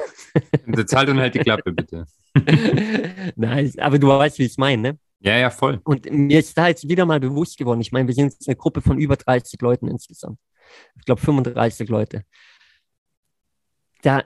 Der 0.65 0.87
zahlt 0.87 1.09
und 1.09 1.19
halt 1.19 1.35
die 1.35 1.39
Klappe, 1.39 1.71
bitte. 1.71 2.05
Nein, 3.35 3.71
aber 3.77 3.99
du 3.99 4.07
weißt, 4.07 4.39
wie 4.39 4.43
ich 4.43 4.51
es 4.51 4.57
meine, 4.57 4.81
ne? 4.81 4.99
Ja, 5.19 5.37
ja, 5.37 5.49
voll. 5.49 5.81
Und 5.83 6.09
mir 6.11 6.39
ist 6.39 6.57
da 6.57 6.67
jetzt 6.67 6.87
wieder 6.87 7.05
mal 7.05 7.19
bewusst 7.19 7.57
geworden. 7.57 7.81
Ich 7.81 7.91
meine, 7.91 8.07
wir 8.07 8.13
sind 8.13 8.33
jetzt 8.33 8.47
eine 8.47 8.55
Gruppe 8.55 8.81
von 8.81 8.99
über 8.99 9.15
30 9.15 9.59
Leuten 9.61 9.87
insgesamt. 9.87 10.37
Ich 10.97 11.05
glaube 11.05 11.21
35 11.21 11.89
Leute. 11.89 12.23
Da, 14.03 14.23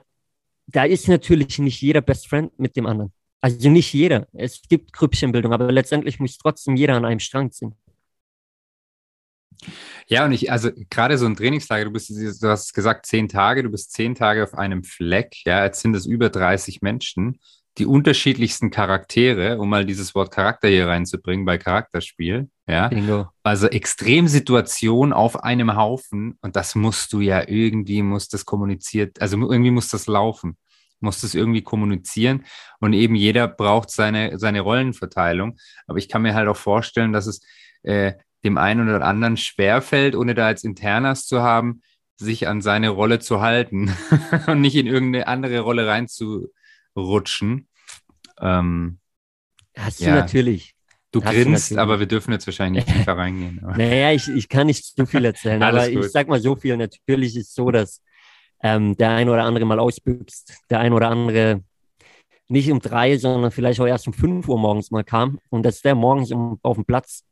da 0.66 0.84
ist 0.84 1.08
natürlich 1.08 1.58
nicht 1.58 1.80
jeder 1.80 2.02
Best 2.02 2.28
Friend 2.28 2.56
mit 2.58 2.76
dem 2.76 2.86
anderen. 2.86 3.12
Also 3.40 3.70
nicht 3.70 3.92
jeder. 3.92 4.28
Es 4.32 4.62
gibt 4.68 4.92
Grüppchenbildung, 4.92 5.52
aber 5.52 5.72
letztendlich 5.72 6.20
muss 6.20 6.38
trotzdem 6.38 6.76
jeder 6.76 6.94
an 6.94 7.04
einem 7.04 7.20
Strang 7.20 7.50
ziehen. 7.50 7.74
Ja, 10.08 10.24
und 10.24 10.32
ich, 10.32 10.50
also 10.50 10.70
gerade 10.90 11.18
so 11.18 11.26
ein 11.26 11.36
Trainingslager, 11.36 11.84
du 11.84 11.90
bist, 11.92 12.10
du 12.10 12.48
hast 12.48 12.72
gesagt, 12.74 13.06
zehn 13.06 13.28
Tage, 13.28 13.62
du 13.62 13.70
bist 13.70 13.92
zehn 13.92 14.14
Tage 14.14 14.42
auf 14.42 14.54
einem 14.54 14.84
Fleck, 14.84 15.36
ja, 15.44 15.64
jetzt 15.64 15.80
sind 15.80 15.94
es 15.94 16.06
über 16.06 16.28
30 16.28 16.82
Menschen, 16.82 17.38
die 17.78 17.86
unterschiedlichsten 17.86 18.70
Charaktere, 18.70 19.58
um 19.58 19.70
mal 19.70 19.86
dieses 19.86 20.14
Wort 20.14 20.30
Charakter 20.30 20.68
hier 20.68 20.88
reinzubringen 20.88 21.46
bei 21.46 21.56
Charakterspiel, 21.56 22.50
ja. 22.66 22.88
Bingo. 22.88 23.28
Also 23.42 23.68
Extremsituation 23.68 25.12
auf 25.12 25.42
einem 25.42 25.74
Haufen 25.74 26.38
und 26.42 26.56
das 26.56 26.74
musst 26.74 27.12
du 27.12 27.20
ja 27.20 27.48
irgendwie, 27.48 28.02
muss 28.02 28.28
das 28.28 28.44
kommuniziert, 28.44 29.22
also 29.22 29.38
irgendwie 29.38 29.70
muss 29.70 29.88
das 29.88 30.06
laufen, 30.06 30.58
muss 31.00 31.22
das 31.22 31.34
irgendwie 31.34 31.62
kommunizieren 31.62 32.44
und 32.80 32.92
eben 32.92 33.14
jeder 33.14 33.48
braucht 33.48 33.90
seine, 33.90 34.38
seine 34.38 34.60
Rollenverteilung. 34.60 35.56
Aber 35.86 35.98
ich 35.98 36.08
kann 36.08 36.22
mir 36.22 36.34
halt 36.34 36.48
auch 36.48 36.56
vorstellen, 36.56 37.12
dass 37.12 37.26
es 37.26 37.40
äh, 37.82 38.12
dem 38.44 38.58
einen 38.58 38.88
oder 38.88 39.04
anderen 39.04 39.36
schwerfällt, 39.36 40.16
ohne 40.16 40.34
da 40.34 40.50
jetzt 40.50 40.64
Internas 40.64 41.26
zu 41.26 41.42
haben, 41.42 41.82
sich 42.16 42.48
an 42.48 42.60
seine 42.60 42.90
Rolle 42.90 43.18
zu 43.18 43.40
halten 43.40 43.94
und 44.46 44.60
nicht 44.60 44.76
in 44.76 44.86
irgendeine 44.86 45.26
andere 45.26 45.60
Rolle 45.60 45.86
reinzurutschen. 45.86 47.68
Ähm, 48.40 48.98
Hast 49.76 50.00
ja. 50.00 50.14
du 50.14 50.20
natürlich. 50.20 50.74
Du 51.12 51.22
Hast 51.22 51.34
grinst, 51.34 51.72
du 51.72 51.78
aber 51.78 52.00
wir 52.00 52.06
dürfen 52.06 52.32
jetzt 52.32 52.46
wahrscheinlich 52.46 52.86
nicht 52.86 52.96
tiefer 52.98 53.16
reingehen. 53.16 53.60
naja, 53.76 54.12
ich, 54.12 54.28
ich 54.28 54.48
kann 54.48 54.66
nicht 54.66 54.84
zu 54.84 55.06
viel 55.06 55.24
erzählen, 55.24 55.62
aber 55.62 55.88
gut. 55.90 56.06
ich 56.06 56.12
sag 56.12 56.28
mal 56.28 56.40
so 56.40 56.56
viel. 56.56 56.76
Natürlich 56.76 57.36
ist 57.36 57.48
es 57.48 57.54
so, 57.54 57.70
dass 57.70 58.02
ähm, 58.62 58.96
der 58.96 59.10
ein 59.10 59.28
oder 59.28 59.44
andere 59.44 59.64
mal 59.66 59.78
ausbüchst, 59.78 60.54
der 60.70 60.80
ein 60.80 60.92
oder 60.92 61.10
andere 61.10 61.62
nicht 62.48 62.70
um 62.70 62.80
drei, 62.80 63.16
sondern 63.18 63.50
vielleicht 63.50 63.80
auch 63.80 63.86
erst 63.86 64.06
um 64.06 64.12
fünf 64.12 64.48
Uhr 64.48 64.58
morgens 64.58 64.90
mal 64.90 65.04
kam 65.04 65.38
und 65.48 65.64
dass 65.64 65.80
der 65.80 65.94
morgens 65.94 66.32
um, 66.32 66.58
auf 66.62 66.76
dem 66.76 66.84
Platz 66.84 67.24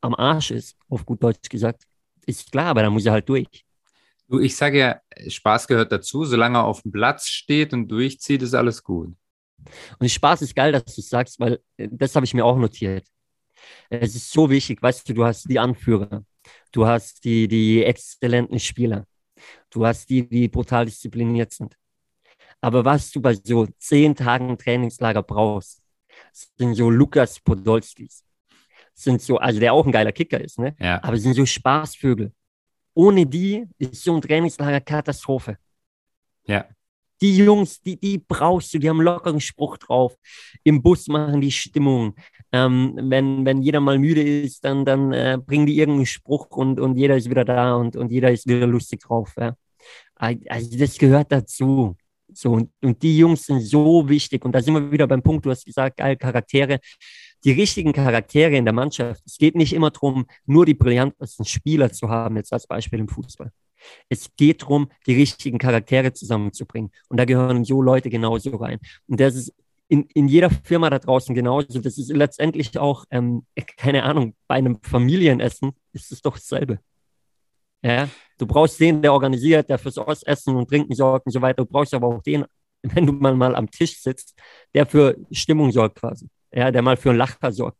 am 0.00 0.14
Arsch 0.14 0.50
ist, 0.50 0.76
auf 0.88 1.04
gut 1.04 1.22
Deutsch 1.22 1.48
gesagt, 1.48 1.84
ist 2.26 2.50
klar, 2.50 2.66
aber 2.66 2.82
da 2.82 2.90
muss 2.90 3.06
er 3.06 3.12
halt 3.12 3.28
durch. 3.28 3.64
Du, 4.28 4.38
ich 4.38 4.54
sage 4.56 4.78
ja, 4.78 5.00
Spaß 5.28 5.66
gehört 5.66 5.90
dazu. 5.90 6.24
Solange 6.24 6.58
er 6.58 6.64
auf 6.64 6.82
dem 6.82 6.92
Platz 6.92 7.26
steht 7.26 7.72
und 7.72 7.88
durchzieht, 7.88 8.42
ist 8.42 8.54
alles 8.54 8.82
gut. 8.82 9.12
Und 9.98 10.08
Spaß 10.08 10.42
ist 10.42 10.54
geil, 10.54 10.72
dass 10.72 10.84
du 10.84 11.00
es 11.00 11.08
sagst, 11.08 11.40
weil 11.40 11.60
äh, 11.76 11.88
das 11.90 12.14
habe 12.14 12.24
ich 12.24 12.32
mir 12.32 12.44
auch 12.44 12.56
notiert. 12.56 13.06
Es 13.90 14.14
ist 14.14 14.30
so 14.32 14.48
wichtig, 14.48 14.80
weißt 14.82 15.08
du, 15.08 15.14
du 15.14 15.24
hast 15.24 15.50
die 15.50 15.58
Anführer, 15.58 16.24
du 16.72 16.86
hast 16.86 17.24
die, 17.24 17.46
die 17.46 17.84
exzellenten 17.84 18.58
Spieler, 18.58 19.06
du 19.68 19.84
hast 19.84 20.08
die, 20.08 20.26
die 20.26 20.48
brutal 20.48 20.86
diszipliniert 20.86 21.52
sind. 21.52 21.76
Aber 22.62 22.84
was 22.84 23.10
du 23.10 23.20
bei 23.20 23.34
so 23.34 23.66
zehn 23.78 24.14
Tagen 24.14 24.56
Trainingslager 24.56 25.22
brauchst, 25.22 25.82
sind 26.32 26.74
so 26.74 26.88
Lukas 26.88 27.40
Podolskis. 27.40 28.24
Sind 29.00 29.22
so, 29.22 29.38
also 29.38 29.58
der 29.60 29.72
auch 29.72 29.86
ein 29.86 29.92
geiler 29.92 30.12
Kicker 30.12 30.38
ist, 30.38 30.58
ne? 30.58 30.76
Ja. 30.78 31.02
Aber 31.02 31.16
sind 31.16 31.32
so 31.32 31.46
Spaßvögel. 31.46 32.32
Ohne 32.92 33.24
die 33.24 33.66
ist 33.78 34.04
so 34.04 34.14
ein 34.14 34.20
Trainingslager 34.20 34.82
Katastrophe. 34.82 35.56
Ja. 36.44 36.66
Die 37.22 37.34
Jungs, 37.38 37.80
die, 37.80 37.98
die 37.98 38.18
brauchst 38.18 38.74
du, 38.74 38.78
die 38.78 38.90
haben 38.90 39.00
lockeren 39.00 39.40
Spruch 39.40 39.78
drauf. 39.78 40.16
Im 40.64 40.82
Bus 40.82 41.06
machen 41.08 41.40
die 41.40 41.50
Stimmung. 41.50 42.14
Ähm, 42.52 42.94
wenn, 43.00 43.46
wenn 43.46 43.62
jeder 43.62 43.80
mal 43.80 43.98
müde 43.98 44.22
ist, 44.22 44.66
dann, 44.66 44.84
dann 44.84 45.14
äh, 45.14 45.38
bringen 45.42 45.64
die 45.64 45.78
irgendeinen 45.78 46.04
Spruch 46.04 46.48
und, 46.50 46.78
und 46.78 46.96
jeder 46.96 47.16
ist 47.16 47.30
wieder 47.30 47.46
da 47.46 47.76
und, 47.76 47.96
und 47.96 48.10
jeder 48.10 48.30
ist 48.30 48.46
wieder 48.46 48.66
lustig 48.66 49.00
drauf. 49.00 49.34
Ja. 49.38 49.56
Also 50.16 50.78
das 50.78 50.98
gehört 50.98 51.32
dazu. 51.32 51.96
So, 52.32 52.52
und, 52.52 52.70
und 52.82 53.02
die 53.02 53.16
Jungs 53.16 53.46
sind 53.46 53.60
so 53.60 54.06
wichtig. 54.06 54.44
Und 54.44 54.52
da 54.52 54.60
sind 54.60 54.74
wir 54.74 54.92
wieder 54.92 55.06
beim 55.06 55.22
Punkt, 55.22 55.46
du 55.46 55.50
hast 55.50 55.64
gesagt, 55.64 55.96
geil, 55.96 56.16
Charaktere. 56.16 56.80
Die 57.44 57.52
richtigen 57.52 57.92
Charaktere 57.92 58.56
in 58.56 58.64
der 58.64 58.74
Mannschaft. 58.74 59.22
Es 59.26 59.38
geht 59.38 59.54
nicht 59.54 59.72
immer 59.72 59.90
darum, 59.90 60.26
nur 60.46 60.66
die 60.66 60.74
brillantesten 60.74 61.44
Spieler 61.44 61.90
zu 61.90 62.08
haben, 62.08 62.36
jetzt 62.36 62.52
als 62.52 62.66
Beispiel 62.66 62.98
im 62.98 63.08
Fußball. 63.08 63.50
Es 64.08 64.28
geht 64.36 64.62
darum, 64.62 64.90
die 65.06 65.14
richtigen 65.14 65.58
Charaktere 65.58 66.12
zusammenzubringen. 66.12 66.90
Und 67.08 67.16
da 67.16 67.24
gehören 67.24 67.64
so 67.64 67.80
Leute 67.80 68.10
genauso 68.10 68.56
rein. 68.56 68.78
Und 69.06 69.20
das 69.20 69.34
ist 69.34 69.54
in, 69.88 70.04
in 70.14 70.28
jeder 70.28 70.50
Firma 70.50 70.88
da 70.88 70.98
draußen 70.98 71.34
genauso. 71.34 71.80
Das 71.80 71.98
ist 71.98 72.10
letztendlich 72.10 72.78
auch, 72.78 73.04
ähm, 73.10 73.44
keine 73.76 74.04
Ahnung, 74.04 74.34
bei 74.46 74.54
einem 74.54 74.78
Familienessen 74.82 75.72
ist 75.92 76.12
es 76.12 76.22
doch 76.22 76.34
dasselbe. 76.34 76.78
Ja, 77.82 78.08
du 78.38 78.46
brauchst 78.46 78.78
den, 78.78 79.02
der 79.02 79.12
organisiert, 79.12 79.68
der 79.68 79.78
fürs 79.78 79.96
Essen 80.22 80.54
und 80.54 80.68
Trinken 80.68 80.94
sorgt 80.94 81.26
und 81.26 81.32
so 81.32 81.40
weiter. 81.40 81.64
Du 81.64 81.66
brauchst 81.66 81.94
aber 81.94 82.06
auch 82.06 82.22
den, 82.22 82.44
wenn 82.82 83.06
du 83.06 83.12
mal, 83.12 83.34
mal 83.34 83.56
am 83.56 83.70
Tisch 83.70 84.00
sitzt, 84.00 84.38
der 84.74 84.86
für 84.86 85.16
Stimmung 85.32 85.72
sorgt 85.72 85.98
quasi. 85.98 86.28
Ja, 86.52 86.70
der 86.70 86.82
mal 86.82 86.96
für 86.96 87.10
ein 87.10 87.16
Lacher 87.16 87.52
sorgt. 87.52 87.78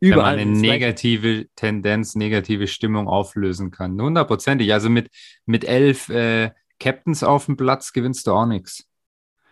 Überall. 0.00 0.36
Wenn 0.36 0.48
man 0.48 0.56
eine 0.56 0.60
negative 0.60 1.46
Tendenz, 1.54 2.14
negative 2.16 2.66
Stimmung 2.66 3.06
auflösen 3.06 3.70
kann. 3.70 4.00
Hundertprozentig. 4.00 4.72
Also 4.72 4.90
mit, 4.90 5.10
mit 5.46 5.64
elf 5.64 6.08
äh, 6.08 6.50
Captains 6.80 7.22
auf 7.22 7.46
dem 7.46 7.56
Platz 7.56 7.92
gewinnst 7.92 8.26
du 8.26 8.32
auch 8.32 8.46
nichts. 8.46 8.84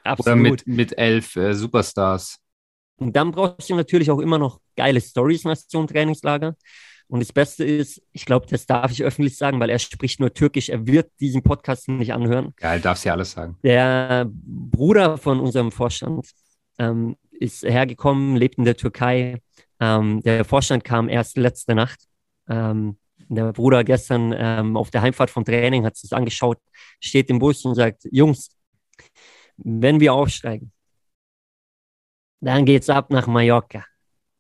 Absolut. 0.03 0.27
Oder 0.27 0.51
mit, 0.51 0.67
mit 0.67 0.99
elf 0.99 1.37
äh, 1.37 1.55
Superstars. 1.55 2.41
Und 2.97 3.15
dann 3.15 3.31
brauchst 3.31 3.71
du 3.71 3.77
natürlich 3.77 4.11
auch 4.11 4.19
immer 4.19 4.39
noch 4.39 4.61
geile 4.77 5.01
Stories 5.01 5.45
nach 5.45 5.57
so 5.57 5.79
einem 5.79 5.87
Trainingslager. 5.87 6.57
Und 7.07 7.21
das 7.21 7.33
Beste 7.33 7.65
ist, 7.65 8.03
ich 8.13 8.25
glaube, 8.25 8.47
das 8.49 8.67
darf 8.67 8.91
ich 8.93 9.03
öffentlich 9.03 9.37
sagen, 9.37 9.59
weil 9.59 9.71
er 9.71 9.79
spricht 9.79 10.21
nur 10.21 10.33
Türkisch. 10.33 10.69
Er 10.69 10.87
wird 10.87 11.11
diesen 11.19 11.43
Podcast 11.43 11.89
nicht 11.89 12.13
anhören. 12.13 12.55
Geil, 12.57 12.81
darfst 12.81 13.05
ja 13.05 13.13
alles 13.13 13.33
sagen. 13.33 13.57
Der 13.63 14.29
Bruder 14.31 15.19
von 15.19 15.41
unserem 15.41 15.73
Vorstand 15.73 16.29
ähm, 16.79 17.17
ist 17.40 17.62
hergekommen, 17.64 18.37
lebt 18.37 18.59
in 18.59 18.64
der 18.64 18.76
Türkei, 18.76 19.40
ähm, 19.81 20.20
der 20.20 20.44
Vorstand 20.44 20.85
kam 20.85 21.09
erst 21.09 21.37
letzte 21.37 21.74
Nacht. 21.74 22.00
Ähm, 22.48 22.98
der 23.29 23.53
Bruder 23.53 23.85
gestern 23.85 24.35
ähm, 24.37 24.76
auf 24.76 24.90
der 24.90 25.03
Heimfahrt 25.03 25.31
vom 25.31 25.44
Training 25.44 25.85
hat 25.85 25.96
sich 25.96 26.12
angeschaut, 26.12 26.59
steht 27.00 27.31
im 27.31 27.38
Bus 27.38 27.64
und 27.64 27.74
sagt, 27.74 28.03
Jungs, 28.11 28.50
wenn 29.57 30.00
wir 30.00 30.12
aufsteigen, 30.12 30.72
dann 32.40 32.64
geht's 32.64 32.88
ab 32.88 33.11
nach 33.11 33.26
Mallorca. 33.26 33.85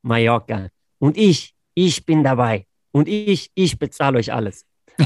Mallorca. 0.02 0.68
Und 0.98 1.16
ich, 1.16 1.54
ich 1.74 2.04
bin 2.04 2.24
dabei. 2.24 2.66
Und 2.92 3.08
ich, 3.08 3.50
ich 3.54 3.78
bezahle 3.78 4.18
euch 4.18 4.32
alles. 4.32 4.66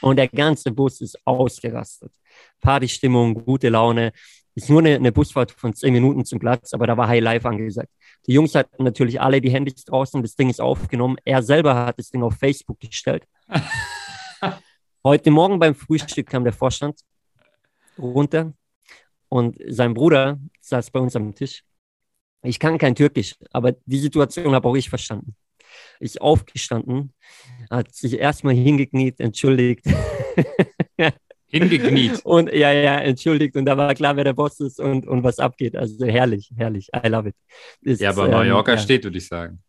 und 0.00 0.16
der 0.16 0.28
ganze 0.28 0.70
Bus 0.70 1.00
ist 1.00 1.18
ausgerastet. 1.26 2.12
Partystimmung, 2.60 3.34
gute 3.44 3.68
Laune. 3.68 4.12
Ist 4.56 4.70
nur 4.70 4.80
eine, 4.80 4.94
eine 4.94 5.10
Busfahrt 5.10 5.50
von 5.50 5.74
zehn 5.74 5.92
Minuten 5.92 6.24
zum 6.24 6.38
Platz, 6.38 6.74
aber 6.74 6.86
da 6.86 6.96
war 6.96 7.08
High 7.08 7.22
Life 7.22 7.48
angesagt. 7.48 7.90
Die 8.26 8.32
Jungs 8.32 8.54
hatten 8.54 8.84
natürlich 8.84 9.20
alle 9.20 9.40
die 9.40 9.50
Handys 9.50 9.84
draußen, 9.84 10.22
das 10.22 10.36
Ding 10.36 10.48
ist 10.48 10.60
aufgenommen. 10.60 11.16
Er 11.24 11.42
selber 11.42 11.74
hat 11.74 11.98
das 11.98 12.10
Ding 12.10 12.22
auf 12.22 12.34
Facebook 12.34 12.78
gestellt. 12.78 13.26
Heute 15.04 15.30
Morgen 15.30 15.58
beim 15.58 15.74
Frühstück 15.74 16.28
kam 16.28 16.44
der 16.44 16.52
Vorstand 16.52 17.00
runter 17.98 18.54
und 19.28 19.58
sein 19.68 19.92
Bruder 19.92 20.38
saß 20.60 20.90
bei 20.90 21.00
uns 21.00 21.16
am 21.16 21.34
Tisch. 21.34 21.64
Ich 22.42 22.60
kann 22.60 22.78
kein 22.78 22.94
Türkisch, 22.94 23.34
aber 23.50 23.72
die 23.72 23.98
Situation 23.98 24.54
habe 24.54 24.68
auch 24.68 24.76
ich 24.76 24.88
verstanden. 24.88 25.34
Ist 25.98 26.20
aufgestanden, 26.20 27.12
hat 27.70 27.92
sich 27.92 28.18
erstmal 28.18 28.54
hingekniet, 28.54 29.18
entschuldigt. 29.18 29.84
Hingekniet. 31.54 32.20
Und 32.24 32.52
ja, 32.52 32.72
ja, 32.72 32.98
entschuldigt. 32.98 33.56
Und 33.56 33.66
da 33.66 33.76
war 33.76 33.94
klar, 33.94 34.16
wer 34.16 34.24
der 34.24 34.32
Boss 34.32 34.58
ist 34.60 34.80
und, 34.80 35.06
und 35.06 35.22
was 35.22 35.38
abgeht. 35.38 35.76
Also 35.76 36.04
herrlich, 36.04 36.50
herrlich. 36.56 36.88
I 36.94 37.08
love 37.08 37.28
it. 37.28 37.36
Ist, 37.80 38.00
ja, 38.00 38.10
aber 38.10 38.28
Mallorca 38.28 38.72
ähm, 38.72 38.78
ja. 38.78 38.82
steht, 38.82 39.04
würde 39.04 39.18
ich 39.18 39.28
sagen. 39.28 39.62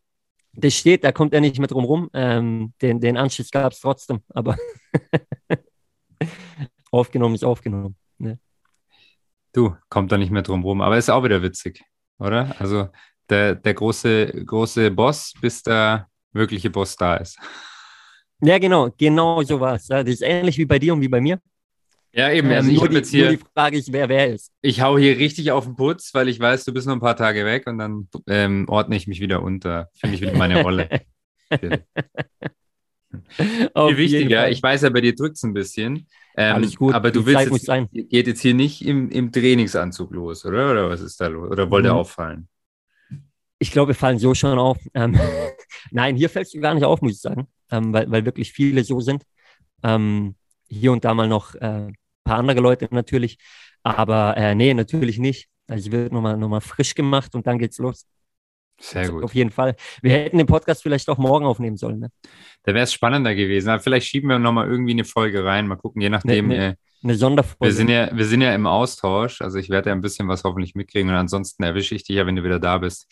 Das 0.53 0.73
steht, 0.73 1.03
da 1.03 1.11
kommt 1.11 1.33
er 1.33 1.41
nicht 1.41 1.59
mehr 1.59 1.67
drum 1.67 1.83
rum. 1.83 2.09
Ähm, 2.13 2.73
den, 2.81 2.99
den 2.99 3.17
Anschluss 3.17 3.51
gab 3.51 3.73
es 3.73 3.81
trotzdem, 3.81 4.21
aber 4.29 4.57
aufgenommen 6.91 7.35
ist 7.35 7.43
aufgenommen. 7.43 7.95
Ne? 8.17 8.39
Du, 9.53 9.75
kommt 9.89 10.11
da 10.11 10.17
nicht 10.17 10.31
mehr 10.31 10.41
drum 10.41 10.63
rum. 10.63 10.81
Aber 10.81 10.97
ist 10.97 11.09
auch 11.09 11.23
wieder 11.23 11.43
witzig, 11.43 11.83
oder? 12.17 12.55
Also 12.59 12.87
der, 13.29 13.55
der 13.55 13.73
große, 13.73 14.45
große 14.45 14.91
Boss, 14.91 15.33
bis 15.39 15.61
der 15.61 16.07
wirkliche 16.31 16.69
Boss 16.69 16.95
da 16.95 17.17
ist. 17.17 17.37
Ja, 18.41 18.57
genau, 18.57 18.89
genau 18.97 19.43
so 19.43 19.59
war 19.59 19.75
es. 19.75 19.87
Das 19.87 20.07
ist 20.07 20.21
ähnlich 20.21 20.57
wie 20.57 20.65
bei 20.65 20.79
dir 20.79 20.93
und 20.93 21.01
wie 21.01 21.07
bei 21.07 21.21
mir. 21.21 21.39
Ja, 22.15 22.31
eben. 22.31 22.49
Also 22.49 22.69
ähm, 22.69 22.75
ich 22.75 22.81
die, 22.81 22.95
jetzt 22.95 23.09
hier, 23.09 23.29
die 23.31 23.39
Frage 23.53 23.77
ist, 23.77 23.91
wer 23.91 24.07
wer 24.07 24.33
ist. 24.33 24.49
Ich 24.61 24.81
hau 24.81 24.97
hier 24.97 25.17
richtig 25.17 25.51
auf 25.51 25.65
den 25.65 25.75
Putz, 25.75 26.13
weil 26.13 26.29
ich 26.29 26.39
weiß, 26.39 26.63
du 26.63 26.73
bist 26.73 26.87
noch 26.87 26.93
ein 26.93 27.01
paar 27.01 27.17
Tage 27.17 27.43
weg 27.45 27.67
und 27.67 27.77
dann 27.77 28.07
ähm, 28.27 28.65
ordne 28.69 28.95
ich 28.95 29.05
mich 29.05 29.19
wieder 29.19 29.43
unter. 29.43 29.89
Finde 29.93 30.15
ich 30.15 30.21
wieder 30.21 30.33
meine 30.33 30.63
Rolle. 30.63 30.89
Viel 33.29 33.97
wichtiger, 33.97 34.49
ich 34.49 34.63
weiß 34.63 34.83
ja, 34.83 34.89
bei 34.89 35.01
dir 35.01 35.13
drückt 35.15 35.35
es 35.35 35.43
ein 35.43 35.53
bisschen. 35.53 36.07
Ähm, 36.37 36.55
Alles 36.55 36.75
gut. 36.75 36.93
Aber 36.93 37.11
du 37.11 37.21
die 37.21 37.25
willst 37.27 37.51
jetzt, 37.51 37.65
sein. 37.65 37.87
geht 37.91 38.27
jetzt 38.27 38.41
hier 38.41 38.53
nicht 38.53 38.85
im, 38.85 39.09
im 39.09 39.31
Trainingsanzug 39.31 40.11
los, 40.11 40.45
oder? 40.45 40.71
Oder 40.71 40.89
was 40.89 41.01
ist 41.01 41.19
da 41.19 41.27
los? 41.27 41.49
Oder 41.51 41.69
wollt 41.69 41.85
ihr 41.85 41.93
mhm. 41.93 41.99
auffallen? 41.99 42.47
Ich 43.59 43.71
glaube, 43.71 43.89
wir 43.89 43.95
fallen 43.95 44.19
so 44.19 44.33
schon 44.33 44.57
auf. 44.57 44.77
Ähm, 44.93 45.17
Nein, 45.91 46.15
hier 46.15 46.29
fällst 46.29 46.53
du 46.53 46.59
gar 46.59 46.73
nicht 46.73 46.83
auf, 46.83 47.01
muss 47.01 47.13
ich 47.13 47.21
sagen, 47.21 47.47
ähm, 47.71 47.93
weil, 47.93 48.09
weil 48.09 48.25
wirklich 48.25 48.51
viele 48.51 48.83
so 48.83 48.99
sind. 48.99 49.23
Ähm, 49.83 50.35
hier 50.67 50.91
und 50.91 51.05
da 51.05 51.13
mal 51.13 51.27
noch 51.27 51.55
äh, 51.55 51.91
paar 52.25 52.39
andere 52.39 52.59
Leute 52.59 52.87
natürlich. 52.91 53.37
Aber 53.83 54.35
äh, 54.35 54.55
nee, 54.55 54.73
natürlich 54.73 55.19
nicht. 55.19 55.47
Also 55.67 55.91
wird 55.91 56.11
nochmal 56.11 56.37
noch 56.37 56.49
mal 56.49 56.61
frisch 56.61 56.95
gemacht 56.95 57.35
und 57.35 57.47
dann 57.47 57.57
geht's 57.57 57.77
los. 57.77 58.05
Sehr 58.79 59.01
also, 59.01 59.13
gut. 59.13 59.23
Auf 59.23 59.35
jeden 59.35 59.51
Fall. 59.51 59.75
Wir 60.01 60.11
hätten 60.11 60.37
den 60.37 60.47
Podcast 60.47 60.83
vielleicht 60.83 61.07
auch 61.09 61.17
morgen 61.17 61.45
aufnehmen 61.45 61.77
sollen. 61.77 61.99
Ne? 61.99 62.09
Da 62.63 62.73
wäre 62.73 62.83
es 62.83 62.93
spannender 62.93 63.33
gewesen. 63.33 63.69
Aber 63.69 63.81
vielleicht 63.81 64.07
schieben 64.07 64.29
wir 64.29 64.39
nochmal 64.39 64.67
irgendwie 64.67 64.91
eine 64.91 65.05
Folge 65.05 65.45
rein. 65.45 65.67
Mal 65.67 65.77
gucken, 65.77 66.01
je 66.01 66.09
nachdem. 66.09 66.49
Ne, 66.49 66.57
ne, 66.57 66.77
eine 67.03 67.15
Sonderfolge. 67.15 67.71
Wir 67.71 67.77
sind, 67.77 67.89
ja, 67.89 68.09
wir 68.15 68.25
sind 68.25 68.41
ja 68.41 68.53
im 68.53 68.65
Austausch. 68.65 69.41
Also 69.41 69.59
ich 69.59 69.69
werde 69.69 69.89
ja 69.89 69.95
ein 69.95 70.01
bisschen 70.01 70.27
was 70.27 70.43
hoffentlich 70.43 70.75
mitkriegen. 70.75 71.09
Und 71.09 71.15
ansonsten 71.15 71.63
erwische 71.63 71.95
ich 71.95 72.03
dich 72.03 72.15
ja, 72.15 72.25
wenn 72.25 72.35
du 72.35 72.43
wieder 72.43 72.59
da 72.59 72.79
bist. 72.79 73.07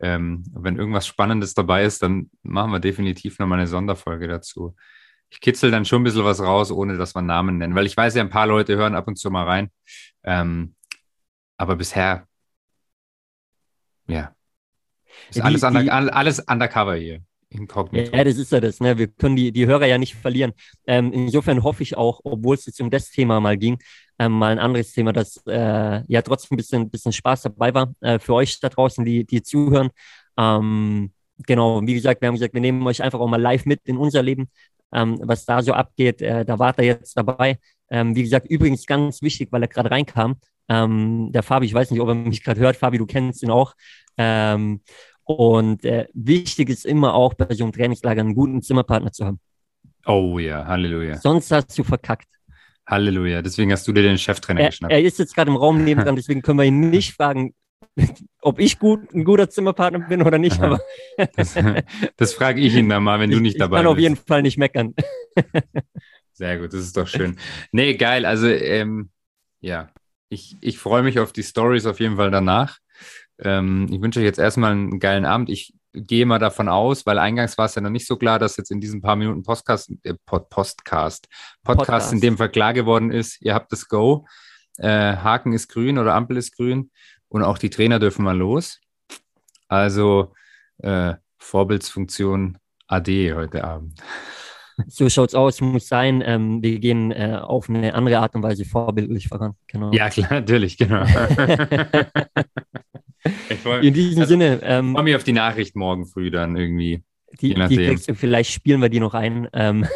Ähm, 0.00 0.44
wenn 0.54 0.76
irgendwas 0.76 1.06
Spannendes 1.06 1.54
dabei 1.54 1.84
ist, 1.84 2.02
dann 2.02 2.30
machen 2.42 2.72
wir 2.72 2.80
definitiv 2.80 3.38
nochmal 3.38 3.60
eine 3.60 3.68
Sonderfolge 3.68 4.28
dazu 4.28 4.74
ich 5.30 5.40
kitzel 5.40 5.70
dann 5.70 5.84
schon 5.84 6.02
ein 6.02 6.04
bisschen 6.04 6.24
was 6.24 6.40
raus, 6.40 6.70
ohne 6.70 6.96
dass 6.96 7.14
wir 7.14 7.22
Namen 7.22 7.58
nennen, 7.58 7.74
weil 7.74 7.86
ich 7.86 7.96
weiß 7.96 8.14
ja, 8.14 8.22
ein 8.22 8.30
paar 8.30 8.46
Leute 8.46 8.76
hören 8.76 8.94
ab 8.94 9.08
und 9.08 9.16
zu 9.16 9.30
mal 9.30 9.44
rein. 9.44 9.70
Ähm, 10.24 10.74
aber 11.56 11.76
bisher, 11.76 12.26
ja, 14.06 14.34
ist 15.28 15.36
die, 15.36 15.42
alles, 15.42 15.62
under, 15.62 15.82
die, 15.82 15.90
alles 15.90 16.40
undercover 16.40 16.96
hier. 16.96 17.22
Inkognito. 17.48 18.14
Ja, 18.14 18.24
das 18.24 18.36
ist 18.36 18.52
ja 18.52 18.60
das. 18.60 18.80
Ne? 18.80 18.98
Wir 18.98 19.06
können 19.06 19.36
die, 19.36 19.52
die 19.52 19.66
Hörer 19.66 19.86
ja 19.86 19.98
nicht 19.98 20.14
verlieren. 20.14 20.52
Ähm, 20.86 21.12
insofern 21.12 21.62
hoffe 21.62 21.82
ich 21.82 21.96
auch, 21.96 22.20
obwohl 22.24 22.56
es 22.56 22.66
jetzt 22.66 22.80
um 22.80 22.90
das 22.90 23.10
Thema 23.10 23.40
mal 23.40 23.56
ging, 23.56 23.78
ähm, 24.18 24.32
mal 24.32 24.52
ein 24.52 24.58
anderes 24.58 24.92
Thema, 24.92 25.12
dass 25.12 25.42
äh, 25.46 26.02
ja 26.06 26.22
trotzdem 26.22 26.54
ein 26.54 26.58
bisschen, 26.58 26.90
bisschen 26.90 27.12
Spaß 27.12 27.42
dabei 27.42 27.72
war 27.72 27.94
äh, 28.00 28.18
für 28.18 28.34
euch 28.34 28.58
da 28.60 28.68
draußen, 28.68 29.04
die, 29.04 29.24
die 29.24 29.42
zuhören. 29.42 29.90
Ähm, 30.36 31.12
genau, 31.38 31.80
wie 31.82 31.94
gesagt, 31.94 32.20
wir 32.20 32.28
haben 32.28 32.34
gesagt, 32.34 32.54
wir 32.54 32.60
nehmen 32.60 32.84
euch 32.86 33.02
einfach 33.02 33.20
auch 33.20 33.28
mal 33.28 33.40
live 33.40 33.64
mit 33.64 33.80
in 33.84 33.96
unser 33.96 34.22
Leben, 34.22 34.48
ähm, 34.92 35.18
was 35.22 35.44
da 35.44 35.62
so 35.62 35.72
abgeht. 35.72 36.22
Äh, 36.22 36.44
da 36.44 36.58
wart 36.58 36.78
ihr 36.78 36.84
jetzt 36.84 37.16
dabei. 37.16 37.58
Ähm, 37.90 38.14
wie 38.16 38.22
gesagt, 38.22 38.46
übrigens 38.48 38.86
ganz 38.86 39.22
wichtig, 39.22 39.52
weil 39.52 39.62
er 39.62 39.68
gerade 39.68 39.90
reinkam. 39.90 40.36
Ähm, 40.68 41.30
der 41.32 41.42
Fabi, 41.42 41.66
ich 41.66 41.74
weiß 41.74 41.90
nicht, 41.90 42.00
ob 42.00 42.08
er 42.08 42.14
mich 42.14 42.42
gerade 42.42 42.60
hört. 42.60 42.76
Fabi, 42.76 42.98
du 42.98 43.06
kennst 43.06 43.42
ihn 43.42 43.50
auch. 43.50 43.74
Ähm, 44.16 44.80
und 45.24 45.84
äh, 45.84 46.06
wichtig 46.14 46.68
ist 46.70 46.86
immer 46.86 47.14
auch 47.14 47.34
bei 47.34 47.52
so 47.54 47.64
einem 47.64 47.72
Trainingslager 47.72 48.20
einen 48.20 48.34
guten 48.34 48.62
Zimmerpartner 48.62 49.12
zu 49.12 49.26
haben. 49.26 49.40
Oh 50.06 50.38
ja, 50.38 50.64
Halleluja. 50.66 51.18
Sonst 51.18 51.50
hast 51.50 51.76
du 51.76 51.82
verkackt. 51.82 52.28
Halleluja. 52.86 53.42
Deswegen 53.42 53.72
hast 53.72 53.86
du 53.88 53.92
dir 53.92 54.02
den 54.02 54.18
Cheftrainer 54.18 54.60
er, 54.60 54.68
geschnappt. 54.68 54.92
Er 54.92 55.02
ist 55.02 55.18
jetzt 55.18 55.34
gerade 55.34 55.50
im 55.50 55.56
Raum 55.56 55.82
nebendran, 55.82 56.14
deswegen 56.14 56.42
können 56.42 56.58
wir 56.58 56.64
ihn 56.64 56.90
nicht 56.90 57.14
fragen, 57.14 57.54
ob 58.42 58.58
ich 58.58 58.78
gut, 58.78 59.12
ein 59.14 59.24
guter 59.24 59.48
Zimmerpartner 59.48 60.00
bin 60.00 60.22
oder 60.22 60.38
nicht. 60.38 60.60
Aber 60.60 60.80
das, 61.36 61.54
das 62.16 62.34
frage 62.34 62.60
ich 62.60 62.74
ihn 62.74 62.88
dann 62.88 63.02
mal, 63.02 63.20
wenn 63.20 63.30
du 63.30 63.40
nicht 63.40 63.60
dabei 63.60 63.76
bist. 63.76 63.80
Ich 63.80 63.84
kann 63.84 63.92
auf 63.92 63.98
jeden 63.98 64.16
Fall 64.16 64.42
nicht 64.42 64.58
meckern. 64.58 64.94
Sehr 66.32 66.58
gut, 66.58 66.72
das 66.72 66.80
ist 66.80 66.96
doch 66.96 67.08
schön. 67.08 67.38
Nee, 67.72 67.94
geil. 67.94 68.26
Also, 68.26 68.48
ähm, 68.48 69.10
ja, 69.60 69.88
ich, 70.28 70.56
ich 70.60 70.78
freue 70.78 71.02
mich 71.02 71.18
auf 71.18 71.32
die 71.32 71.42
Stories 71.42 71.86
auf 71.86 71.98
jeden 71.98 72.16
Fall 72.16 72.30
danach. 72.30 72.78
Ähm, 73.38 73.86
ich 73.90 74.00
wünsche 74.00 74.20
euch 74.20 74.26
jetzt 74.26 74.38
erstmal 74.38 74.72
einen 74.72 75.00
geilen 75.00 75.24
Abend. 75.24 75.48
Ich 75.48 75.72
gehe 75.92 76.26
mal 76.26 76.38
davon 76.38 76.68
aus, 76.68 77.06
weil 77.06 77.18
eingangs 77.18 77.56
war 77.56 77.66
es 77.66 77.74
ja 77.74 77.80
noch 77.80 77.90
nicht 77.90 78.06
so 78.06 78.16
klar, 78.16 78.38
dass 78.38 78.58
jetzt 78.58 78.70
in 78.70 78.80
diesen 78.80 79.00
paar 79.00 79.16
Minuten 79.16 79.42
Postcast, 79.42 79.92
äh, 80.02 80.14
Pod, 80.26 80.50
Postcast, 80.50 81.26
Podcast, 81.64 81.86
Podcast 81.86 82.12
in 82.12 82.20
dem 82.20 82.36
Fall 82.36 82.50
klar 82.50 82.74
geworden 82.74 83.10
ist, 83.10 83.40
ihr 83.40 83.54
habt 83.54 83.72
das 83.72 83.88
Go. 83.88 84.26
Äh, 84.76 85.16
Haken 85.16 85.54
ist 85.54 85.68
grün 85.68 85.96
oder 85.96 86.14
Ampel 86.14 86.36
ist 86.36 86.54
grün 86.54 86.90
und 87.28 87.42
auch 87.42 87.58
die 87.58 87.70
Trainer 87.70 87.98
dürfen 87.98 88.24
mal 88.24 88.36
los. 88.36 88.80
Also 89.68 90.32
äh, 90.78 91.14
Vorbildsfunktion 91.38 92.58
AD 92.86 93.34
heute 93.34 93.64
Abend. 93.64 94.00
So 94.88 95.08
schaut's 95.08 95.34
aus, 95.34 95.62
muss 95.62 95.88
sein. 95.88 96.22
Ähm, 96.22 96.62
wir 96.62 96.78
gehen 96.78 97.10
äh, 97.10 97.40
auf 97.42 97.70
eine 97.70 97.94
andere 97.94 98.18
Art 98.18 98.34
und 98.34 98.42
Weise 98.42 98.66
vorbildlich 98.66 99.28
voran. 99.28 99.54
Genau. 99.68 99.90
Ja, 99.92 100.10
klar, 100.10 100.30
natürlich, 100.30 100.76
genau. 100.76 101.02
freu, 103.62 103.80
In 103.80 103.94
diesem 103.94 104.20
also, 104.20 104.34
Sinne. 104.34 104.60
Ähm, 104.62 104.92
freue 104.92 105.04
mich 105.04 105.16
auf 105.16 105.24
die 105.24 105.32
Nachricht 105.32 105.76
morgen 105.76 106.04
früh 106.04 106.30
dann 106.30 106.56
irgendwie. 106.56 107.02
Die, 107.40 107.54
die 107.54 107.76
kriegst 107.76 108.08
du, 108.08 108.14
vielleicht 108.14 108.50
spielen 108.50 108.80
wir 108.80 108.88
die 108.88 109.00
noch 109.00 109.14
ein. 109.14 109.48
Ähm, 109.52 109.86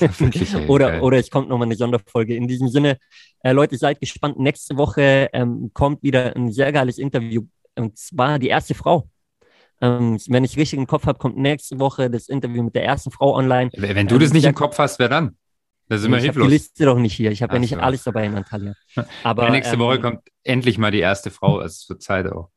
oder, 0.68 1.02
oder 1.02 1.18
es 1.18 1.30
kommt 1.30 1.48
nochmal 1.48 1.66
eine 1.66 1.76
Sonderfolge. 1.76 2.34
In 2.34 2.48
diesem 2.48 2.68
Sinne, 2.68 2.98
äh, 3.42 3.52
Leute, 3.52 3.76
seid 3.76 4.00
gespannt. 4.00 4.38
Nächste 4.38 4.76
Woche 4.76 5.28
ähm, 5.32 5.70
kommt 5.72 6.02
wieder 6.02 6.36
ein 6.36 6.52
sehr 6.52 6.72
geiles 6.72 6.98
Interview. 6.98 7.42
Und 7.76 7.96
zwar 7.96 8.38
die 8.38 8.48
erste 8.48 8.74
Frau. 8.74 9.08
Ähm, 9.80 10.18
wenn 10.28 10.44
ich 10.44 10.56
richtig 10.56 10.78
im 10.78 10.86
Kopf 10.86 11.06
habe, 11.06 11.18
kommt 11.18 11.36
nächste 11.36 11.80
Woche 11.80 12.08
das 12.08 12.28
Interview 12.28 12.62
mit 12.62 12.74
der 12.74 12.84
ersten 12.84 13.10
Frau 13.10 13.34
online. 13.34 13.70
Wenn 13.76 14.06
du 14.06 14.14
ähm, 14.14 14.20
das 14.20 14.32
nicht 14.32 14.44
im 14.44 14.54
Kopf 14.54 14.78
hast, 14.78 14.98
wer 14.98 15.08
dann? 15.08 15.36
Das 15.88 16.00
ist 16.00 16.06
immer 16.06 16.18
ich 16.18 16.24
hilflos. 16.24 16.42
Ich 16.42 16.44
habe 16.44 16.50
die 16.50 16.54
Liste 16.54 16.84
doch 16.84 16.98
nicht 16.98 17.14
hier. 17.14 17.32
Ich 17.32 17.42
habe 17.42 17.54
ja 17.54 17.58
nicht 17.58 17.74
so. 17.74 17.80
alles 17.80 18.04
dabei 18.04 18.26
in 18.26 18.34
Antalya. 18.36 18.74
Aber 19.24 19.50
nächste 19.50 19.78
Woche 19.78 19.96
ähm, 19.96 20.02
kommt 20.02 20.20
endlich 20.44 20.78
mal 20.78 20.92
die 20.92 21.00
erste 21.00 21.30
Frau. 21.30 21.60
Es 21.60 21.88
wird 21.88 22.00
Zeit 22.00 22.30
auch. 22.30 22.51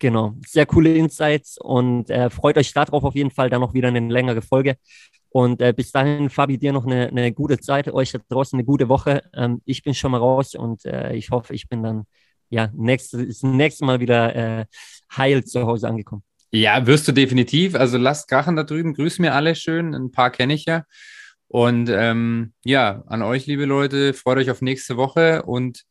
Genau, 0.00 0.34
sehr 0.46 0.64
coole 0.66 0.94
Insights 0.94 1.58
und 1.58 2.08
äh, 2.08 2.30
freut 2.30 2.56
euch 2.56 2.72
darauf 2.72 3.02
auf 3.02 3.14
jeden 3.14 3.32
Fall 3.32 3.50
dann 3.50 3.60
noch 3.60 3.74
wieder 3.74 3.88
eine 3.88 4.00
längere 4.00 4.42
Folge. 4.42 4.76
Und 5.30 5.60
äh, 5.60 5.74
bis 5.76 5.90
dahin, 5.90 6.30
Fabi, 6.30 6.56
dir 6.56 6.72
noch 6.72 6.86
eine, 6.86 7.08
eine 7.08 7.32
gute 7.32 7.58
Zeit, 7.58 7.88
euch 7.88 8.12
da 8.12 8.18
draußen 8.28 8.56
eine 8.56 8.64
gute 8.64 8.88
Woche. 8.88 9.24
Ähm, 9.34 9.60
ich 9.64 9.82
bin 9.82 9.94
schon 9.94 10.12
mal 10.12 10.18
raus 10.18 10.54
und 10.54 10.84
äh, 10.84 11.14
ich 11.14 11.30
hoffe, 11.30 11.52
ich 11.52 11.68
bin 11.68 11.82
dann 11.82 12.04
ja 12.48 12.70
nächstes, 12.74 13.42
nächste 13.42 13.84
Mal 13.84 14.00
wieder 14.00 14.34
äh, 14.34 14.64
heil 15.16 15.44
zu 15.44 15.66
Hause 15.66 15.88
angekommen. 15.88 16.22
Ja, 16.50 16.86
wirst 16.86 17.06
du 17.08 17.12
definitiv. 17.12 17.74
Also 17.74 17.98
lasst 17.98 18.28
krachen 18.28 18.56
da 18.56 18.62
drüben. 18.62 18.94
Grüß 18.94 19.18
mir 19.18 19.34
alle 19.34 19.54
schön. 19.54 19.94
Ein 19.94 20.12
paar 20.12 20.30
kenne 20.30 20.54
ich 20.54 20.64
ja. 20.64 20.84
Und 21.48 21.90
ähm, 21.90 22.52
ja, 22.64 23.02
an 23.06 23.22
euch, 23.22 23.46
liebe 23.46 23.64
Leute, 23.64 24.14
freut 24.14 24.38
euch 24.38 24.50
auf 24.50 24.62
nächste 24.62 24.96
Woche 24.96 25.42
und 25.42 25.82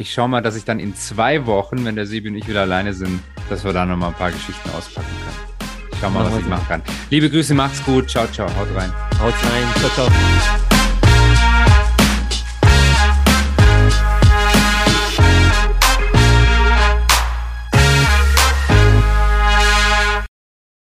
ich 0.00 0.14
schaue 0.14 0.28
mal, 0.28 0.40
dass 0.40 0.56
ich 0.56 0.64
dann 0.64 0.80
in 0.80 0.94
zwei 0.94 1.44
Wochen, 1.44 1.84
wenn 1.84 1.94
der 1.94 2.06
Sebi 2.06 2.30
und 2.30 2.34
ich 2.34 2.48
wieder 2.48 2.62
alleine 2.62 2.94
sind, 2.94 3.20
dass 3.50 3.64
wir 3.64 3.72
da 3.74 3.84
nochmal 3.84 4.08
ein 4.08 4.14
paar 4.14 4.30
Geschichten 4.32 4.70
auspacken 4.70 5.06
können. 5.08 5.70
Ich 5.92 5.98
schau 6.00 6.08
mal, 6.08 6.24
was 6.24 6.38
ich 6.38 6.46
machen 6.46 6.66
kann. 6.66 6.82
Liebe 7.10 7.28
Grüße, 7.28 7.52
macht's 7.52 7.84
gut. 7.84 8.08
Ciao, 8.08 8.26
ciao. 8.28 8.48
Haut 8.48 8.74
rein. 8.74 8.90
Haut 9.20 9.34
rein. 9.34 9.64
Ciao, 9.78 9.90
ciao. 10.08 10.69